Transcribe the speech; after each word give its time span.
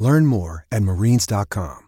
Learn 0.00 0.26
more 0.26 0.66
at 0.72 0.82
marines.com. 0.82 1.86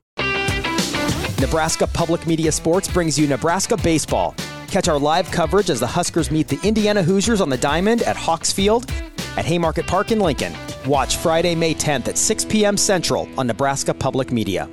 Nebraska 1.40 1.88
Public 1.88 2.24
Media 2.24 2.52
Sports 2.52 2.86
brings 2.86 3.18
you 3.18 3.26
Nebraska 3.26 3.76
Baseball. 3.76 4.36
Catch 4.68 4.86
our 4.86 4.98
live 4.98 5.28
coverage 5.32 5.70
as 5.70 5.80
the 5.80 5.86
Huskers 5.86 6.30
meet 6.30 6.46
the 6.46 6.60
Indiana 6.62 7.02
Hoosiers 7.02 7.40
on 7.40 7.48
the 7.48 7.56
Diamond 7.58 8.02
at 8.02 8.16
Hawks 8.16 8.52
Field 8.52 8.88
at 9.36 9.44
Haymarket 9.44 9.86
Park 9.86 10.12
in 10.12 10.20
Lincoln. 10.20 10.52
Watch 10.86 11.16
Friday, 11.16 11.54
May 11.54 11.74
10th 11.74 12.06
at 12.08 12.16
6 12.16 12.44
p.m. 12.44 12.76
Central 12.76 13.28
on 13.36 13.48
Nebraska 13.48 13.92
Public 13.92 14.30
Media. 14.30 14.68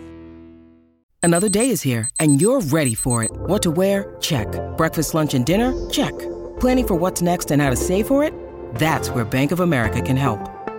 Another 1.23 1.49
day 1.49 1.69
is 1.69 1.81
here, 1.81 2.09
and 2.19 2.39
you're 2.39 2.61
ready 2.61 2.93
for 2.93 3.23
it. 3.23 3.31
What 3.31 3.63
to 3.63 3.71
wear? 3.71 4.15
Check. 4.21 4.47
Breakfast, 4.77 5.13
lunch, 5.13 5.33
and 5.33 5.45
dinner? 5.45 5.73
Check. 5.89 6.17
Planning 6.59 6.87
for 6.87 6.95
what's 6.95 7.21
next 7.21 7.51
and 7.51 7.61
how 7.61 7.69
to 7.69 7.75
save 7.75 8.07
for 8.07 8.23
it? 8.23 8.33
That's 8.75 9.09
where 9.09 9.25
Bank 9.25 9.51
of 9.51 9.59
America 9.59 10.01
can 10.01 10.15
help. 10.17 10.39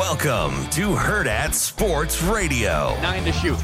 Welcome 0.00 0.66
to 0.70 0.96
Hurrdat 0.96 1.52
Sports 1.52 2.22
Radio. 2.22 2.96
Nine 3.02 3.22
to 3.24 3.32
shoot. 3.32 3.58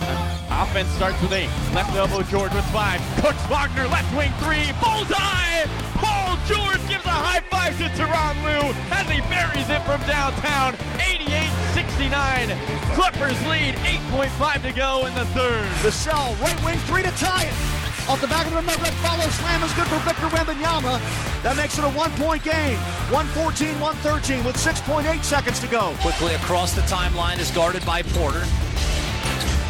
Offense 0.51 0.91
starts 0.91 1.19
with 1.23 1.33
eight. 1.33 1.49
Left 1.73 1.97
elbow 1.97 2.21
George 2.25 2.53
with 2.53 2.67
five. 2.67 3.01
Cooks 3.25 3.41
Wagner 3.49 3.89
left 3.89 4.15
wing 4.15 4.31
three. 4.45 4.69
Bullseye! 4.77 5.65
Paul 5.97 6.37
George 6.45 6.87
gives 6.93 7.07
a 7.07 7.17
high 7.25 7.41
five 7.49 7.79
to 7.79 7.89
Tyronn 7.97 8.37
Lue 8.45 8.69
as 8.93 9.09
he 9.09 9.23
buries 9.33 9.71
it 9.71 9.81
from 9.89 9.99
downtown. 10.07 10.75
88-69. 11.01 12.53
Clippers 12.93 13.41
lead. 13.49 13.75
8.5 14.13 14.63
to 14.63 14.73
go 14.73 15.07
in 15.07 15.15
the 15.15 15.25
third. 15.33 15.67
The 15.83 15.91
shell, 15.91 16.37
right 16.43 16.65
wing 16.67 16.77
three 16.81 17.03
to 17.03 17.11
tie 17.13 17.45
it. 17.45 17.76
Off 18.09 18.21
the 18.21 18.29
back 18.29 18.47
of 18.47 18.53
the 18.53 18.61
net, 18.63 18.81
red 18.81 18.95
follow 18.95 19.29
slam 19.31 19.63
is 19.65 19.73
good 19.73 19.87
for 19.89 19.99
Victor 19.99 20.29
Wembanyama. 20.29 21.01
That 21.43 21.57
makes 21.57 21.77
it 21.77 21.83
a 21.83 21.89
one-point 21.91 22.45
game. 22.45 22.79
114-113 23.11 24.45
with 24.45 24.55
6.8 24.57 25.25
seconds 25.25 25.59
to 25.59 25.67
go. 25.67 25.93
Quickley 26.03 26.35
across 26.35 26.73
the 26.73 26.83
timeline 26.83 27.41
is 27.41 27.51
guarded 27.51 27.85
by 27.85 28.03
Porter. 28.03 28.45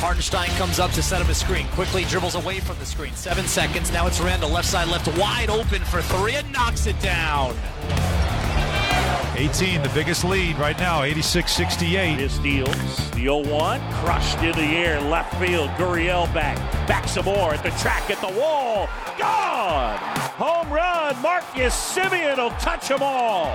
Hartenstein 0.00 0.50
comes 0.58 0.78
up 0.78 0.90
to 0.90 1.02
set 1.02 1.22
up 1.22 1.28
a 1.28 1.34
screen. 1.34 1.66
Quickley 1.68 2.04
dribbles 2.04 2.34
away 2.34 2.60
from 2.60 2.78
the 2.78 2.84
screen. 2.84 3.14
Seven 3.14 3.46
seconds. 3.46 3.90
Now 3.90 4.06
it's 4.06 4.20
Randle 4.20 4.50
left 4.50 4.68
side 4.68 4.88
left 4.88 5.08
wide 5.16 5.48
open 5.48 5.82
for 5.84 6.02
three 6.02 6.34
and 6.34 6.52
knocks 6.52 6.86
it 6.86 7.00
down. 7.00 7.56
18, 9.36 9.82
the 9.82 9.90
biggest 9.90 10.24
lead 10.24 10.56
right 10.56 10.78
now, 10.78 11.02
86-68. 11.02 12.16
His 12.16 12.32
steals. 12.32 12.66
The 13.10 13.26
0-1, 13.26 13.92
crushed 14.02 14.38
in 14.38 14.52
the 14.52 14.76
air, 14.76 14.98
left 14.98 15.34
field. 15.38 15.68
Gurriel 15.70 16.32
back. 16.32 16.56
Back 16.88 17.06
some 17.06 17.26
more 17.26 17.52
at 17.52 17.62
the 17.62 17.68
track, 17.70 18.10
at 18.10 18.18
the 18.22 18.40
wall. 18.40 18.88
Gone! 19.18 19.98
Home 20.38 20.72
run. 20.72 21.20
Marcus 21.20 21.74
Semien 21.74 22.38
will 22.38 22.50
touch 22.58 22.88
them 22.88 23.02
all. 23.02 23.46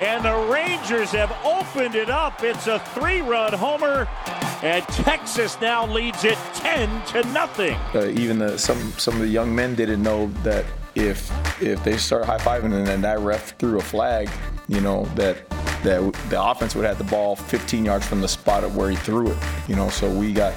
And 0.00 0.24
the 0.24 0.36
Rangers 0.52 1.10
have 1.10 1.36
opened 1.44 1.96
it 1.96 2.10
up. 2.10 2.44
It's 2.44 2.68
a 2.68 2.78
three-run 2.78 3.54
homer. 3.54 4.06
And 4.62 4.84
Texas 4.88 5.56
now 5.60 5.86
leads 5.86 6.24
it 6.24 6.38
10 6.54 7.06
to 7.06 7.22
nothing. 7.32 7.76
Uh, 7.94 8.06
even 8.06 8.38
the, 8.38 8.58
some 8.58 8.92
some 8.92 9.14
of 9.14 9.20
the 9.20 9.28
young 9.28 9.54
men 9.54 9.74
didn't 9.74 10.02
know 10.02 10.26
that 10.42 10.64
if 10.98 11.30
if 11.62 11.82
they 11.84 11.96
start 11.96 12.24
high 12.24 12.38
fiving 12.38 12.74
and 12.74 12.86
then 12.86 13.00
that 13.02 13.20
ref 13.20 13.56
threw 13.58 13.78
a 13.78 13.82
flag, 13.82 14.28
you 14.66 14.80
know 14.80 15.04
that 15.14 15.48
that 15.82 16.12
the 16.28 16.42
offense 16.42 16.74
would 16.74 16.84
have 16.84 16.98
the 16.98 17.04
ball 17.04 17.36
15 17.36 17.84
yards 17.84 18.06
from 18.06 18.20
the 18.20 18.28
spot 18.28 18.64
of 18.64 18.76
where 18.76 18.90
he 18.90 18.96
threw 18.96 19.30
it. 19.30 19.38
You 19.68 19.76
know, 19.76 19.88
so 19.88 20.10
we 20.10 20.32
got 20.32 20.54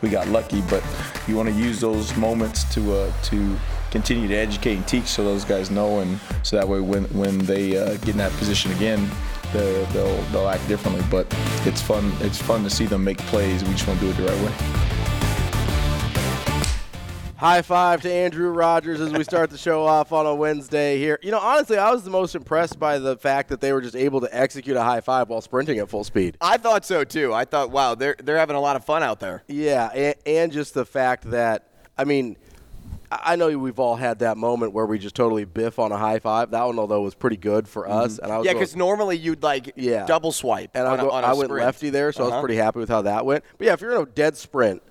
we 0.00 0.08
got 0.08 0.28
lucky. 0.28 0.62
But 0.62 0.84
you 1.26 1.36
want 1.36 1.48
to 1.48 1.54
use 1.54 1.80
those 1.80 2.16
moments 2.16 2.64
to 2.74 2.92
uh, 2.92 3.12
to 3.24 3.56
continue 3.90 4.28
to 4.28 4.36
educate 4.36 4.76
and 4.76 4.86
teach 4.86 5.06
so 5.06 5.24
those 5.24 5.44
guys 5.44 5.70
know, 5.70 6.00
and 6.00 6.20
so 6.42 6.56
that 6.56 6.68
way 6.68 6.80
when 6.80 7.04
when 7.06 7.38
they 7.38 7.76
uh, 7.76 7.96
get 7.96 8.10
in 8.10 8.18
that 8.18 8.32
position 8.32 8.72
again. 8.72 9.08
They'll, 9.52 9.84
they'll, 9.86 10.22
they'll 10.30 10.48
act 10.48 10.68
differently, 10.68 11.04
but 11.10 11.26
it's 11.66 11.82
fun. 11.82 12.12
It's 12.20 12.40
fun 12.40 12.62
to 12.62 12.70
see 12.70 12.86
them 12.86 13.02
make 13.02 13.18
plays. 13.18 13.64
We 13.64 13.72
just 13.72 13.88
want 13.88 13.98
to 13.98 14.06
do 14.06 14.12
it 14.12 14.16
the 14.16 14.32
right 14.32 14.44
way. 14.44 14.99
High 17.40 17.62
five 17.62 18.02
to 18.02 18.12
Andrew 18.12 18.50
Rogers 18.50 19.00
as 19.00 19.12
we 19.14 19.24
start 19.24 19.48
the 19.48 19.56
show 19.56 19.86
off 19.86 20.12
on 20.12 20.26
a 20.26 20.34
Wednesday 20.34 20.98
here. 20.98 21.18
You 21.22 21.30
know, 21.30 21.38
honestly, 21.38 21.78
I 21.78 21.90
was 21.90 22.02
the 22.02 22.10
most 22.10 22.34
impressed 22.34 22.78
by 22.78 22.98
the 22.98 23.16
fact 23.16 23.48
that 23.48 23.62
they 23.62 23.72
were 23.72 23.80
just 23.80 23.96
able 23.96 24.20
to 24.20 24.28
execute 24.30 24.76
a 24.76 24.82
high 24.82 25.00
five 25.00 25.30
while 25.30 25.40
sprinting 25.40 25.78
at 25.78 25.88
full 25.88 26.04
speed. 26.04 26.36
I 26.42 26.58
thought 26.58 26.84
so 26.84 27.02
too. 27.02 27.32
I 27.32 27.46
thought, 27.46 27.70
wow, 27.70 27.94
they're 27.94 28.14
they're 28.22 28.36
having 28.36 28.56
a 28.56 28.60
lot 28.60 28.76
of 28.76 28.84
fun 28.84 29.02
out 29.02 29.20
there. 29.20 29.42
Yeah, 29.48 29.86
and, 29.86 30.14
and 30.26 30.52
just 30.52 30.74
the 30.74 30.84
fact 30.84 31.30
that 31.30 31.66
I 31.96 32.04
mean, 32.04 32.36
I 33.10 33.36
know 33.36 33.56
we've 33.56 33.78
all 33.78 33.96
had 33.96 34.18
that 34.18 34.36
moment 34.36 34.74
where 34.74 34.84
we 34.84 34.98
just 34.98 35.14
totally 35.14 35.46
biff 35.46 35.78
on 35.78 35.92
a 35.92 35.96
high 35.96 36.18
five. 36.18 36.50
That 36.50 36.64
one, 36.64 36.78
although, 36.78 37.00
was 37.00 37.14
pretty 37.14 37.38
good 37.38 37.66
for 37.66 37.88
us. 37.88 38.18
And 38.18 38.30
I 38.30 38.36
was 38.36 38.46
yeah, 38.46 38.52
because 38.52 38.76
normally 38.76 39.16
you'd 39.16 39.42
like 39.42 39.72
Yeah. 39.76 40.04
double 40.04 40.32
swipe. 40.32 40.72
and 40.74 40.86
I, 40.86 40.94
go, 40.98 41.08
on 41.08 41.24
a 41.24 41.28
I 41.28 41.32
went 41.32 41.50
lefty 41.50 41.88
there, 41.88 42.12
so 42.12 42.24
I 42.24 42.26
Uh-huh. 42.26 42.36
was 42.36 42.42
pretty 42.42 42.56
happy 42.56 42.80
with 42.80 42.90
how 42.90 43.00
that 43.00 43.24
went. 43.24 43.44
But 43.56 43.66
yeah, 43.68 43.72
if 43.72 43.80
you're 43.80 43.94
in 43.96 44.02
a 44.02 44.04
dead 44.04 44.36
sprint, 44.36 44.82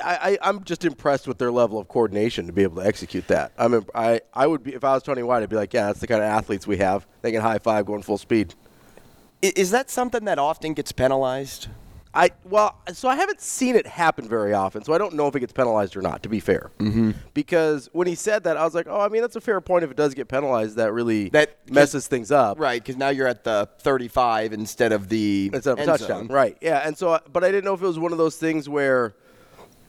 I, 0.00 0.30
I, 0.30 0.38
I'm 0.42 0.64
just 0.64 0.84
impressed 0.84 1.26
with 1.26 1.38
their 1.38 1.52
level 1.52 1.78
of 1.78 1.88
coordination 1.88 2.46
to 2.46 2.52
be 2.52 2.62
able 2.62 2.76
to 2.82 2.86
execute 2.86 3.26
that. 3.28 3.52
I'm, 3.58 3.74
imp- 3.74 3.90
I, 3.94 4.20
I 4.32 4.46
would 4.46 4.62
be 4.62 4.74
if 4.74 4.84
I 4.84 4.94
was 4.94 5.02
Tony 5.02 5.22
White, 5.22 5.42
I'd 5.42 5.48
be 5.48 5.56
like, 5.56 5.72
yeah, 5.72 5.86
that's 5.86 6.00
the 6.00 6.06
kind 6.06 6.22
of 6.22 6.28
athletes 6.28 6.66
we 6.66 6.78
have. 6.78 7.06
They 7.22 7.32
can 7.32 7.42
high 7.42 7.58
five 7.58 7.86
going 7.86 8.02
full 8.02 8.18
speed. 8.18 8.54
Is 9.42 9.70
that 9.70 9.90
something 9.90 10.24
that 10.24 10.38
often 10.38 10.74
gets 10.74 10.92
penalized? 10.92 11.68
I 12.16 12.30
well, 12.44 12.80
so 12.94 13.08
I 13.08 13.16
haven't 13.16 13.42
seen 13.42 13.76
it 13.76 13.86
happen 13.86 14.26
very 14.26 14.54
often, 14.54 14.82
so 14.82 14.94
I 14.94 14.98
don't 14.98 15.14
know 15.14 15.28
if 15.28 15.36
it 15.36 15.40
gets 15.40 15.52
penalized 15.52 15.96
or 15.98 16.02
not. 16.02 16.22
To 16.22 16.30
be 16.30 16.40
fair, 16.40 16.70
mm-hmm. 16.78 17.10
because 17.34 17.90
when 17.92 18.06
he 18.06 18.14
said 18.14 18.44
that, 18.44 18.56
I 18.56 18.64
was 18.64 18.74
like, 18.74 18.86
oh, 18.88 19.00
I 19.00 19.08
mean, 19.08 19.20
that's 19.20 19.36
a 19.36 19.40
fair 19.40 19.60
point. 19.60 19.84
If 19.84 19.90
it 19.90 19.98
does 19.98 20.14
get 20.14 20.26
penalized, 20.26 20.76
that 20.76 20.94
really 20.94 21.28
That- 21.28 21.70
messes 21.70 22.08
things 22.08 22.32
up. 22.32 22.58
Right, 22.58 22.82
because 22.82 22.96
now 22.96 23.10
you're 23.10 23.26
at 23.26 23.44
the 23.44 23.68
35 23.80 24.54
instead 24.54 24.92
of 24.92 25.10
the 25.10 25.50
instead 25.52 25.72
of 25.72 25.80
a 25.80 25.84
touchdown. 25.84 26.26
zone. 26.26 26.28
Right. 26.28 26.56
Yeah. 26.62 26.86
And 26.86 26.96
so, 26.96 27.20
but 27.30 27.44
I 27.44 27.50
didn't 27.50 27.66
know 27.66 27.74
if 27.74 27.82
it 27.82 27.86
was 27.86 27.98
one 27.98 28.12
of 28.12 28.18
those 28.18 28.36
things 28.36 28.66
where 28.66 29.14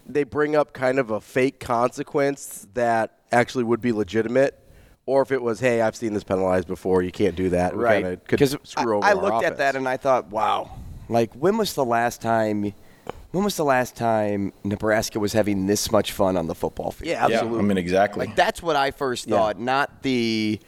they 0.07 0.23
bring 0.23 0.55
up 0.55 0.73
kind 0.73 0.99
of 0.99 1.11
a 1.11 1.19
fake 1.21 1.59
consequence 1.59 2.67
that 2.73 3.17
actually 3.31 3.63
would 3.65 3.81
be 3.81 3.91
legitimate, 3.91 4.57
or 5.05 5.21
if 5.21 5.31
it 5.31 5.41
was, 5.41 5.59
hey, 5.59 5.81
I've 5.81 5.95
seen 5.95 6.13
this 6.13 6.23
penalized 6.23 6.67
before. 6.67 7.01
You 7.01 7.11
can't 7.11 7.35
do 7.35 7.49
that. 7.49 7.75
We 7.75 7.83
Right. 7.83 8.23
Because 8.25 8.57
screw 8.63 8.93
I, 8.93 8.97
over 8.97 9.05
I 9.05 9.09
our 9.13 9.21
looked 9.21 9.45
at 9.45 9.57
that 9.57 9.75
and 9.75 9.87
I 9.87 9.97
thought, 9.97 10.27
wow, 10.29 10.71
like 11.09 11.33
when 11.33 11.57
was 11.57 11.73
the 11.73 11.85
last 11.85 12.21
time? 12.21 12.73
When 13.31 13.43
was 13.43 13.57
the 13.57 13.65
last 13.65 13.95
time 13.97 14.53
Nebraska 14.63 15.19
was 15.19 15.33
having 15.33 15.67
this 15.67 15.91
much 15.91 16.13
fun 16.13 16.37
on 16.37 16.47
the 16.47 16.55
football 16.55 16.91
field? 16.91 17.09
Yeah, 17.09 17.25
absolutely. 17.25 17.59
I 17.59 17.61
mean, 17.63 17.77
exactly. 17.77 18.25
Like 18.25 18.35
that's 18.35 18.63
what 18.63 18.75
I 18.77 18.91
first 18.91 19.27
Yeah. 19.27 19.37
thought, 19.37 19.59
not 19.59 20.01
the. 20.03 20.59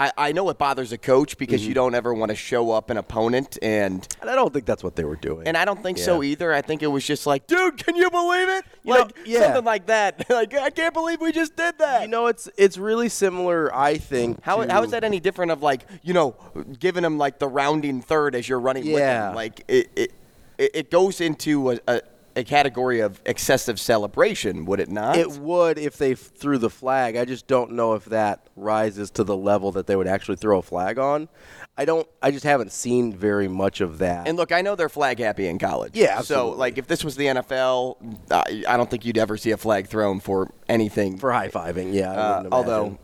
I, 0.00 0.12
I 0.16 0.32
know 0.32 0.48
it 0.50 0.58
bothers 0.58 0.92
a 0.92 0.98
coach 0.98 1.36
because 1.38 1.60
Mm-hmm. 1.62 1.68
you 1.70 1.74
don't 1.74 1.94
ever 1.96 2.14
want 2.14 2.30
to 2.30 2.36
show 2.36 2.70
up 2.70 2.88
an 2.90 2.96
opponent, 2.98 3.58
and 3.62 4.06
And 4.20 4.30
I 4.30 4.34
don't 4.36 4.52
think 4.52 4.64
that's 4.64 4.84
what 4.84 4.94
they 4.94 5.02
were 5.04 5.16
doing. 5.16 5.48
and 5.48 5.56
I 5.56 5.64
don't 5.64 5.82
think 5.82 5.98
so 5.98 6.22
either. 6.22 6.52
I 6.52 6.62
think 6.62 6.82
it 6.82 6.86
was 6.86 7.04
just 7.04 7.26
like, 7.26 7.46
dude, 7.48 7.84
can 7.84 7.96
you 7.96 8.08
believe 8.10 8.48
it? 8.48 8.64
You 8.84 8.94
know, 8.94 9.00
like 9.00 9.16
yeah. 9.26 9.40
something 9.42 9.64
like 9.64 9.86
that. 9.86 10.30
like 10.30 10.54
I 10.54 10.70
can't 10.70 10.94
believe 10.94 11.20
we 11.20 11.32
just 11.32 11.56
did 11.56 11.78
that. 11.78 12.02
you 12.02 12.08
know, 12.08 12.26
it's 12.28 12.48
it's 12.56 12.78
really 12.78 13.08
similar. 13.08 13.74
I 13.74 13.98
think. 13.98 14.40
How, 14.42 14.62
to- 14.64 14.72
how 14.72 14.82
is 14.84 14.92
that 14.92 15.02
any 15.04 15.18
different 15.20 15.50
of 15.52 15.62
like 15.62 15.82
you 16.02 16.14
know 16.14 16.36
giving 16.78 17.02
them 17.02 17.18
like 17.18 17.38
the 17.40 17.48
rounding 17.48 18.00
third 18.00 18.34
as 18.36 18.48
you're 18.48 18.60
running 18.60 18.84
with 18.86 19.00
Yeah. 19.02 19.26
them? 19.26 19.34
Like 19.34 19.64
it 19.68 19.90
it, 19.96 20.12
it 20.58 20.70
it 20.74 20.90
goes 20.92 21.20
into 21.20 21.72
a, 21.72 21.78
a, 21.88 22.00
a 22.38 22.44
category 22.44 23.00
of 23.00 23.20
excessive 23.26 23.78
celebration, 23.78 24.64
would 24.64 24.80
it 24.80 24.88
not? 24.88 25.16
It 25.16 25.30
would 25.32 25.78
if 25.78 25.98
they 25.98 26.14
threw 26.14 26.58
the 26.58 26.70
flag. 26.70 27.16
I 27.16 27.24
just 27.24 27.46
don't 27.46 27.72
know 27.72 27.94
if 27.94 28.06
that 28.06 28.46
rises 28.56 29.10
to 29.12 29.24
the 29.24 29.36
level 29.36 29.72
that 29.72 29.86
they 29.86 29.96
would 29.96 30.06
actually 30.06 30.36
throw 30.36 30.58
a 30.58 30.62
flag 30.62 30.98
on. 30.98 31.28
I 31.76 31.84
don't. 31.84 32.08
I 32.20 32.30
just 32.30 32.44
haven't 32.44 32.72
seen 32.72 33.12
very 33.12 33.46
much 33.46 33.80
of 33.80 33.98
that. 33.98 34.26
And 34.26 34.36
look, 34.36 34.50
I 34.50 34.62
know 34.62 34.74
they're 34.74 34.88
flag 34.88 35.20
happy 35.20 35.46
in 35.46 35.58
college. 35.58 35.94
Yeah, 35.94 36.22
So, 36.22 36.50
like, 36.50 36.76
if 36.76 36.88
this 36.88 37.04
was 37.04 37.14
the 37.14 37.26
NFL, 37.26 38.32
I, 38.32 38.64
I 38.66 38.76
don't 38.76 38.90
think 38.90 39.04
you'd 39.04 39.18
ever 39.18 39.36
see 39.36 39.52
a 39.52 39.56
flag 39.56 39.86
thrown 39.86 40.18
for 40.18 40.52
anything. 40.68 41.18
For 41.18 41.30
high 41.30 41.48
fiving, 41.48 41.94
yeah. 41.94 42.10
Uh, 42.10 42.48
although, 42.50 42.98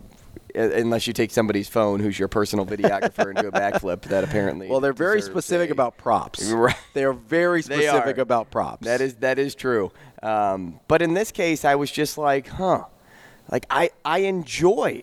unless 0.55 1.07
you 1.07 1.13
take 1.13 1.31
somebody's 1.31 1.69
phone, 1.69 2.01
who's 2.01 2.19
your 2.19 2.29
personal 2.29 2.65
videographer, 2.67 3.29
and 3.31 3.37
do 3.39 3.49
a 3.49 3.53
backflip, 3.63 4.03
that 4.03 4.25
apparently. 4.25 4.69
well, 4.69 4.81
they're 4.81 4.93
very 4.93 5.21
specific 5.23 5.71
a- 5.71 5.73
about 5.73 5.97
props. 5.99 6.51
Right. 6.53 6.77
They 6.93 7.05
are 7.05 7.13
very 7.13 7.61
They 7.63 7.75
specific 7.87 8.19
are. 8.19 8.23
about 8.23 8.51
props. 8.51 8.85
That 8.87 9.01
is 9.01 9.15
that 9.17 9.39
is 9.39 9.55
true. 9.55 9.93
Um, 10.23 10.81
but 10.89 11.03
in 11.03 11.15
this 11.15 11.31
case, 11.33 11.65
I 11.65 11.75
was 11.75 11.91
just 11.91 12.17
like, 12.17 12.47
huh, 12.49 12.85
like 13.51 13.67
I 13.71 13.91
I 14.05 14.19
enjoy 14.21 15.03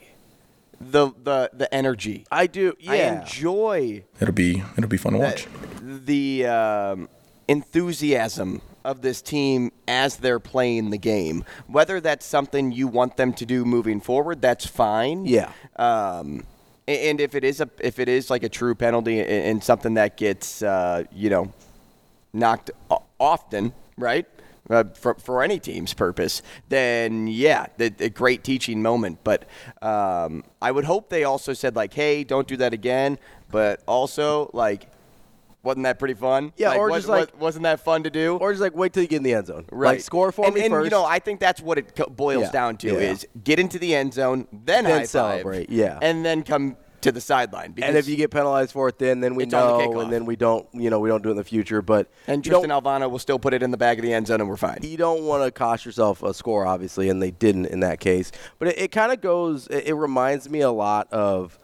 the 0.79 1.11
the 1.23 1.51
the 1.53 1.71
energy. 1.73 2.25
I 2.31 2.47
do. 2.47 2.73
I 2.87 2.95
Yeah. 2.95 3.21
enjoy 3.21 4.03
It'll 4.19 4.33
be 4.33 4.63
it'll 4.77 4.89
be 4.89 4.97
fun 4.97 5.13
to 5.13 5.19
watch. 5.19 5.47
the 5.81 6.45
um, 6.47 7.09
enthusiasm 7.47 8.61
of 8.83 9.01
this 9.01 9.21
team 9.21 9.71
as 9.87 10.17
they're 10.17 10.39
playing 10.39 10.89
the 10.89 10.97
game. 10.97 11.43
Whether 11.67 11.99
that's 11.99 12.25
something 12.25 12.71
you 12.71 12.87
want 12.87 13.17
them 13.17 13.33
to 13.33 13.45
do 13.45 13.65
moving 13.65 14.01
forward, 14.01 14.41
that's 14.41 14.65
fine. 14.65 15.25
Yeah. 15.25 15.51
Um, 15.75 16.45
and 16.87 17.21
if 17.21 17.35
it 17.35 17.43
is 17.43 17.61
a 17.61 17.69
if 17.79 17.99
it 17.99 18.09
is 18.09 18.29
like 18.29 18.43
a 18.43 18.49
true 18.49 18.75
penalty 18.75 19.21
and- 19.21 19.63
something 19.63 19.93
that 19.95 20.17
gets 20.17 20.61
uh, 20.61 21.03
you 21.11 21.29
know 21.29 21.53
knocked 22.33 22.71
often, 23.19 23.73
right? 23.97 24.25
Uh, 24.69 24.85
for, 24.93 25.15
for 25.15 25.43
any 25.43 25.59
team's 25.59 25.93
purpose, 25.93 26.41
then 26.69 27.27
yeah, 27.27 27.65
the, 27.77 27.93
a 27.99 28.09
great 28.09 28.43
teaching 28.43 28.81
moment. 28.81 29.19
But 29.23 29.45
um, 29.81 30.43
I 30.61 30.71
would 30.71 30.85
hope 30.85 31.09
they 31.09 31.23
also 31.23 31.53
said 31.53 31.75
like, 31.75 31.93
"Hey, 31.93 32.23
don't 32.23 32.47
do 32.47 32.55
that 32.57 32.71
again." 32.71 33.17
But 33.49 33.81
also, 33.85 34.49
like, 34.53 34.87
wasn't 35.63 35.83
that 35.83 35.99
pretty 35.99 36.13
fun? 36.15 36.53
Yeah, 36.57 36.75
or 36.75 36.89
was, 36.89 37.03
just 37.03 37.09
like- 37.09 37.39
wasn't 37.39 37.63
that 37.63 37.79
fun 37.79 38.03
to 38.03 38.09
do? 38.09 38.37
Or 38.37 38.51
just 38.51 38.61
like 38.61 38.75
wait 38.75 38.93
till 38.93 39.03
you 39.03 39.09
get 39.09 39.17
in 39.17 39.23
the 39.23 39.33
end 39.33 39.47
zone. 39.47 39.65
Right. 39.71 39.91
Like 39.91 40.01
score 40.01 40.31
for 40.31 40.45
and, 40.45 40.55
me 40.55 40.61
and, 40.61 40.71
first. 40.71 40.85
you 40.85 40.89
know, 40.91 41.05
I 41.05 41.19
think 41.19 41.39
that's 41.39 41.61
what 41.61 41.77
it 41.77 42.15
boils 42.15 42.43
Yeah, 42.43 42.51
down 42.51 42.77
to 42.77 42.87
yeah. 42.87 43.11
is 43.11 43.27
get 43.43 43.59
into 43.59 43.79
the 43.79 43.95
end 43.95 44.13
zone, 44.13 44.47
then, 44.51 44.85
Then 44.85 45.05
celebrate, 45.05 45.69
yeah. 45.69 45.99
and 46.01 46.25
then 46.25 46.43
come 46.43 46.77
to 47.01 47.11
the 47.11 47.21
sideline. 47.21 47.73
And 47.81 47.97
if 47.97 48.07
you 48.07 48.15
get 48.15 48.31
penalized 48.31 48.71
for 48.71 48.87
it, 48.87 48.99
then 48.99 49.19
then 49.19 49.35
we 49.35 49.43
on 49.45 49.49
the 49.49 49.57
know, 49.57 49.99
and 49.99 50.11
then 50.11 50.25
we 50.25 50.35
don't. 50.35 50.67
You 50.73 50.89
know, 50.89 50.99
we 50.99 51.09
don't 51.09 51.21
do 51.23 51.29
it 51.29 51.33
in 51.33 51.37
the 51.37 51.43
future. 51.43 51.81
But 51.81 52.09
and 52.27 52.43
Tristan 52.43 52.69
Alvano 52.69 53.09
will 53.09 53.19
still 53.19 53.39
put 53.39 53.53
it 53.53 53.63
in 53.63 53.71
the 53.71 53.77
back 53.77 53.97
of 53.97 54.03
the 54.03 54.13
end 54.13 54.27
zone, 54.27 54.39
and 54.39 54.49
we're 54.49 54.57
fine. 54.57 54.79
you 54.81 54.97
don't 54.97 55.23
want 55.23 55.43
to 55.43 55.51
cost 55.51 55.85
yourself 55.85 56.23
a 56.23 56.33
score, 56.33 56.65
obviously, 56.65 57.09
and 57.09 57.21
they 57.21 57.31
didn't 57.31 57.65
in 57.67 57.79
that 57.81 57.99
case. 57.99 58.31
But 58.59 58.69
it, 58.69 58.79
it 58.79 58.91
kind 58.91 59.11
of 59.11 59.21
goes. 59.21 59.67
It, 59.67 59.87
it 59.87 59.93
reminds 59.93 60.49
me 60.49 60.61
a 60.61 60.71
lot 60.71 61.11
of 61.11 61.57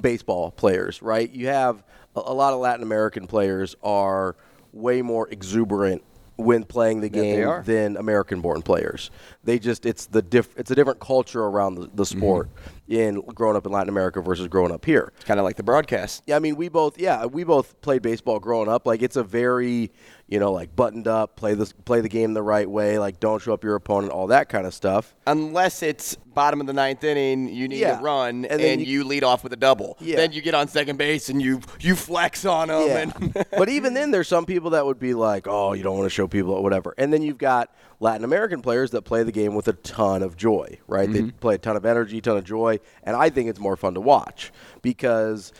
baseball 0.00 0.50
players, 0.50 1.02
right? 1.02 1.30
You 1.30 1.48
have 1.48 1.82
a, 2.14 2.20
a 2.20 2.34
lot 2.34 2.52
of 2.52 2.60
Latin 2.60 2.82
American 2.82 3.26
players 3.26 3.76
are 3.82 4.36
way 4.72 5.02
more 5.02 5.28
exuberant 5.28 6.02
when 6.36 6.64
playing 6.64 7.00
the 7.00 7.08
game 7.08 7.62
than 7.64 7.96
American-born 7.96 8.62
players. 8.62 9.10
They 9.44 9.58
just 9.58 9.86
it's 9.86 10.06
the 10.06 10.20
diff, 10.22 10.48
it's 10.56 10.70
a 10.70 10.74
different 10.74 11.00
culture 11.00 11.42
around 11.42 11.76
the, 11.76 11.80
the 11.82 12.02
mm-hmm. 12.02 12.18
sport 12.18 12.50
in 12.88 13.20
growing 13.34 13.56
up 13.56 13.66
in 13.66 13.72
Latin 13.72 13.88
America 13.88 14.20
versus 14.20 14.48
growing 14.48 14.72
up 14.72 14.84
here. 14.84 15.12
It's 15.16 15.24
kind 15.24 15.40
of 15.40 15.44
like 15.44 15.56
the 15.56 15.62
broadcast. 15.62 16.22
Yeah, 16.26 16.36
I 16.36 16.38
mean, 16.38 16.56
we 16.56 16.68
both, 16.68 16.98
yeah, 16.98 17.26
we 17.26 17.44
both 17.44 17.80
played 17.80 18.02
baseball 18.02 18.38
growing 18.38 18.68
up. 18.68 18.86
Like, 18.86 19.02
it's 19.02 19.16
a 19.16 19.24
very, 19.24 19.90
you 20.28 20.38
know, 20.38 20.52
like 20.52 20.74
buttoned 20.76 21.08
up, 21.08 21.36
play 21.36 21.54
the 21.54 21.72
play 21.84 22.00
the 22.00 22.08
game 22.08 22.34
the 22.34 22.42
right 22.42 22.68
way, 22.70 22.98
like 22.98 23.18
don't 23.20 23.40
show 23.42 23.52
up 23.52 23.64
your 23.64 23.74
opponent, 23.74 24.12
all 24.12 24.28
that 24.28 24.48
kind 24.48 24.66
of 24.66 24.74
stuff. 24.74 25.14
Unless 25.26 25.82
it's 25.82 26.14
bottom 26.16 26.60
of 26.60 26.66
the 26.66 26.72
ninth 26.72 27.02
inning, 27.02 27.48
you 27.48 27.66
need 27.68 27.78
Yeah. 27.80 27.96
to 27.96 28.02
run, 28.02 28.28
And 28.44 28.46
and, 28.46 28.60
then 28.60 28.80
you, 28.80 28.86
you- 28.86 29.04
lead 29.04 29.24
off 29.24 29.42
with 29.42 29.52
a 29.52 29.56
double. 29.56 29.96
Yeah. 30.00 30.16
Then 30.16 30.32
you 30.32 30.42
get 30.42 30.54
on 30.54 30.68
second 30.68 30.96
base 30.98 31.28
and 31.28 31.40
you 31.42 31.60
you 31.80 31.96
flex 31.96 32.44
on 32.44 32.68
them. 32.68 32.86
Yeah. 32.88 32.98
And 32.98 33.46
but 33.50 33.68
even 33.68 33.94
then, 33.94 34.10
there's 34.10 34.28
some 34.28 34.46
people 34.46 34.70
that 34.70 34.84
would 34.86 34.98
be 34.98 35.14
like, 35.14 35.46
oh, 35.48 35.72
you 35.72 35.82
don't 35.82 35.96
want 35.96 36.06
to 36.06 36.10
show 36.14 36.26
people 36.28 36.52
or 36.52 36.62
whatever. 36.62 36.94
And 36.98 37.12
then 37.12 37.22
you've 37.22 37.38
got 37.38 37.74
Latin 37.98 38.24
American 38.24 38.60
players 38.60 38.90
that 38.90 39.02
play 39.02 39.22
the 39.22 39.32
game 39.32 39.54
with 39.54 39.68
a 39.68 39.72
ton 39.72 40.22
of 40.22 40.36
joy, 40.36 40.78
right? 40.86 41.10
They 41.10 41.20
mm-hmm. 41.20 41.38
play 41.38 41.54
a 41.54 41.58
ton 41.58 41.76
of 41.76 41.86
energy, 41.86 42.20
ton 42.20 42.36
of 42.36 42.44
joy, 42.44 42.78
and 43.02 43.16
I 43.16 43.30
think 43.30 43.48
it's 43.48 43.58
more 43.58 43.76
fun 43.76 43.94
to 43.94 44.00
watch 44.00 44.52
because 44.82 45.52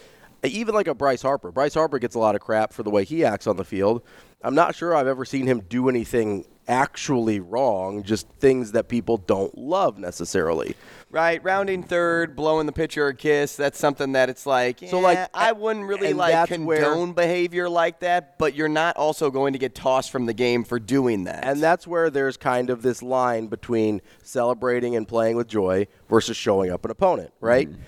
even 0.42 0.74
like 0.74 0.86
a 0.86 0.94
Bryce 0.94 1.22
Harper, 1.22 1.50
Bryce 1.50 1.74
Harper 1.74 1.98
gets 1.98 2.14
a 2.14 2.18
lot 2.18 2.34
of 2.34 2.40
crap 2.40 2.72
for 2.72 2.82
the 2.82 2.90
way 2.90 3.04
he 3.04 3.24
acts 3.24 3.46
on 3.46 3.56
the 3.56 3.64
field. 3.64 4.02
I'm 4.42 4.54
not 4.54 4.74
sure 4.74 4.94
I've 4.94 5.06
ever 5.06 5.24
seen 5.24 5.46
him 5.46 5.60
do 5.60 5.88
anything 5.88 6.44
actually 6.68 7.40
wrong, 7.40 8.02
just 8.02 8.28
things 8.40 8.72
that 8.72 8.88
people 8.88 9.16
don't 9.16 9.56
love 9.56 9.98
necessarily. 9.98 10.74
right, 11.10 11.42
rounding 11.42 11.82
third, 11.82 12.36
blowing 12.36 12.66
the 12.66 12.72
pitcher 12.72 13.06
a 13.06 13.14
kiss. 13.14 13.56
That's 13.56 13.78
something 13.78 14.12
that 14.12 14.28
it's 14.28 14.46
like. 14.46 14.80
So, 14.88 15.00
like, 15.00 15.28
I 15.32 15.52
wouldn't 15.52 15.86
really 15.86 16.12
like 16.12 16.32
that's 16.32 16.58
where- 16.58 16.82
condone 16.82 17.12
behavior 17.12 17.68
like 17.68 18.00
that, 18.00 18.38
but 18.38 18.54
you're 18.54 18.68
not 18.68 18.96
also 18.96 19.30
going 19.30 19.52
to 19.52 19.58
get 19.58 19.74
tossed 19.74 20.10
from 20.10 20.26
the 20.26 20.34
game 20.34 20.64
for 20.64 20.78
doing 20.78 21.24
that. 21.24 21.44
And 21.44 21.62
that's 21.62 21.86
where 21.86 22.10
there's 22.10 22.36
kind 22.36 22.70
of 22.70 22.82
this 22.82 23.02
line 23.02 23.46
between 23.46 24.02
celebrating 24.22 24.96
and 24.96 25.06
playing 25.06 25.36
with 25.36 25.48
joy 25.48 25.86
versus 26.08 26.36
showing 26.36 26.70
up 26.70 26.84
an 26.84 26.90
opponent, 26.90 27.32
right? 27.40 27.70
Mm-hmm. 27.70 27.80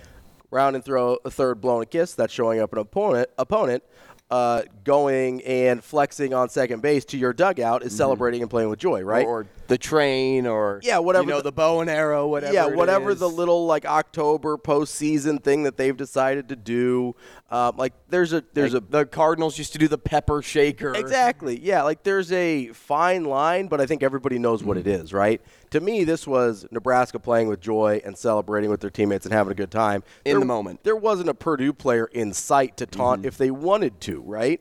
Round 0.50 0.76
and 0.76 0.84
throw 0.84 1.18
a 1.26 1.30
third 1.30 1.60
blowing 1.60 1.82
a 1.82 1.86
kiss, 1.86 2.14
that's 2.14 2.32
showing 2.32 2.60
up 2.60 2.72
an 2.72 2.78
opponent. 2.78 3.28
Opponent 3.36 3.82
uh, 4.30 4.62
going 4.84 5.42
and 5.44 5.82
flexing 5.82 6.34
on 6.34 6.48
second 6.50 6.82
base 6.82 7.04
to 7.06 7.16
your 7.16 7.32
dugout 7.32 7.82
is 7.82 7.96
celebrating 7.96 8.42
and 8.42 8.50
playing 8.50 8.68
with 8.68 8.78
joy, 8.78 9.02
right? 9.02 9.26
Or 9.26 9.46
the 9.68 9.78
train, 9.78 10.46
or 10.46 10.80
Yeah, 10.82 10.98
whatever 10.98 11.24
You 11.24 11.30
know, 11.30 11.36
the- 11.38 11.44
the, 11.44 11.52
bow 11.52 11.80
and 11.80 11.88
arrow, 11.90 12.26
whatever. 12.28 12.52
yeah, 12.52 12.66
whatever 12.66 13.14
the 13.14 13.28
little 13.28 13.66
like 13.66 13.84
October 13.86 14.56
postseason 14.58 15.42
thing 15.42 15.62
that 15.64 15.76
they've 15.76 15.96
decided 15.96 16.48
to 16.50 16.56
do. 16.56 17.14
Um, 17.50 17.76
like 17.78 17.94
there's 18.10 18.32
a 18.34 18.44
there's 18.52 18.74
Like, 18.74 18.82
a 18.82 18.86
the 18.90 19.06
Cardinals 19.06 19.56
used 19.56 19.72
to 19.72 19.78
do 19.78 19.88
the 19.88 19.96
pepper 19.98 20.42
shaker. 20.42 20.94
Exactly. 20.94 21.58
Yeah, 21.58 21.82
like 21.82 22.02
there's 22.02 22.30
a 22.32 22.68
fine 22.68 23.24
line, 23.24 23.68
but 23.68 23.80
I 23.80 23.86
think 23.86 24.02
everybody 24.02 24.38
knows 24.38 24.62
what 24.62 24.76
it 24.76 24.84
Mm-hmm. 24.84 25.02
is, 25.04 25.12
right? 25.12 25.40
To 25.70 25.80
me, 25.80 26.04
this 26.04 26.26
was 26.26 26.66
Nebraska 26.70 27.18
playing 27.18 27.48
with 27.48 27.60
joy 27.60 28.00
and 28.04 28.16
celebrating 28.16 28.70
with 28.70 28.80
their 28.80 28.88
teammates 28.90 29.26
and 29.26 29.32
having 29.34 29.50
a 29.50 29.54
good 29.54 29.70
time. 29.70 30.02
In 30.24 30.32
There- 30.32 30.40
the 30.40 30.46
moment. 30.46 30.82
There 30.82 30.96
wasn't 30.96 31.28
a 31.28 31.34
Purdue 31.34 31.72
player 31.74 32.06
in 32.12 32.32
sight 32.32 32.76
to 32.78 32.86
taunt 32.86 33.20
Mm-hmm. 33.20 33.28
if 33.28 33.36
they 33.38 33.50
wanted 33.50 34.00
to, 34.02 34.17
right? 34.22 34.60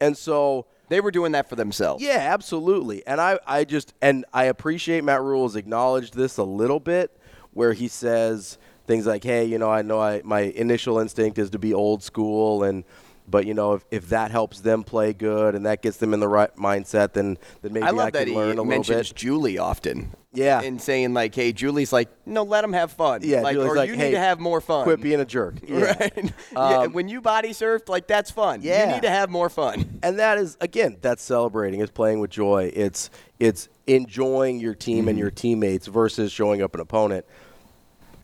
And 0.00 0.16
so 0.16 0.66
They 0.88 1.00
were 1.00 1.10
doing 1.10 1.32
that 1.32 1.48
for 1.48 1.56
themselves. 1.56 2.02
yeah, 2.02 2.28
absolutely. 2.32 3.06
And 3.06 3.20
I, 3.20 3.38
I 3.46 3.64
just 3.64 3.94
and 4.00 4.24
I 4.32 4.44
appreciate 4.44 5.02
Matt 5.04 5.22
Rhule 5.22 5.42
has 5.46 5.56
acknowledged 5.56 6.14
this 6.14 6.36
a 6.38 6.44
little 6.44 6.78
bit, 6.80 7.16
where 7.52 7.72
he 7.72 7.88
says 7.88 8.58
things 8.86 9.06
like, 9.06 9.24
"Hey, 9.24 9.44
you 9.44 9.58
know, 9.58 9.70
I 9.70 9.82
know 9.82 10.00
I 10.00 10.20
my 10.24 10.40
initial 10.40 10.98
instinct 10.98 11.38
is 11.38 11.50
to 11.50 11.58
be 11.58 11.74
old 11.74 12.02
school, 12.04 12.62
and 12.62 12.84
but 13.28 13.46
you 13.46 13.54
know, 13.54 13.74
if, 13.74 13.84
if 13.90 14.08
that 14.10 14.30
helps 14.30 14.60
them 14.60 14.84
play 14.84 15.12
good 15.12 15.54
and 15.54 15.66
that 15.66 15.82
gets 15.82 15.96
them 15.96 16.14
in 16.14 16.20
the 16.20 16.28
right 16.28 16.54
mindset, 16.56 17.12
then 17.12 17.38
then 17.62 17.72
maybe 17.72 17.84
I 17.86 17.90
love 17.90 18.12
can 18.12 18.20
that 18.20 18.28
he 18.28 18.34
learn 18.34 18.44
a 18.46 18.48
little 18.50 18.64
mentions 18.64 19.08
bit." 19.08 19.16
Julie 19.16 19.58
often. 19.58 20.12
Yeah. 20.32 20.60
And 20.60 20.80
saying 20.82 21.14
like, 21.14 21.34
"Hey, 21.34 21.52
Julie's 21.52 21.92
like, 21.94 22.08
no, 22.26 22.42
let 22.42 22.60
them 22.60 22.74
have 22.74 22.92
fun. 22.92 23.20
Yeah, 23.24 23.40
like, 23.40 23.54
Julie's 23.54 23.70
or 23.70 23.76
like, 23.76 23.88
you 23.88 23.94
"Hey, 23.96 24.04
need 24.06 24.10
to 24.16 24.18
have 24.18 24.38
more 24.38 24.60
fun. 24.60 24.84
Quit 24.84 25.00
being 25.00 25.20
a 25.20 25.24
jerk. 25.24 25.54
Yeah. 25.66 25.96
Right. 25.98 26.32
yeah, 26.52 26.78
Um, 26.80 26.92
when 26.92 27.08
you 27.08 27.20
body 27.22 27.50
surfed, 27.50 27.88
like 27.88 28.06
that's 28.06 28.30
fun. 28.30 28.60
Yeah. 28.62 28.86
You 28.86 28.92
need 28.96 29.02
to 29.02 29.10
have 29.10 29.30
more 29.30 29.48
fun. 29.48 29.98
and 30.02 30.18
that 30.18 30.36
is 30.38 30.56
again 30.60 30.98
that's 31.00 31.22
celebrating 31.22 31.80
it's 31.80 31.90
playing 31.90 32.20
with 32.20 32.30
joy 32.30 32.70
it's 32.74 33.10
it's 33.40 33.68
enjoying 33.86 34.60
your 34.60 34.74
team 34.74 34.96
Mm-hmm. 35.02 35.08
and 35.08 35.18
your 35.18 35.30
teammates 35.30 35.86
versus 35.86 36.30
showing 36.32 36.60
up 36.62 36.74
an 36.74 36.80
opponent 36.80 37.24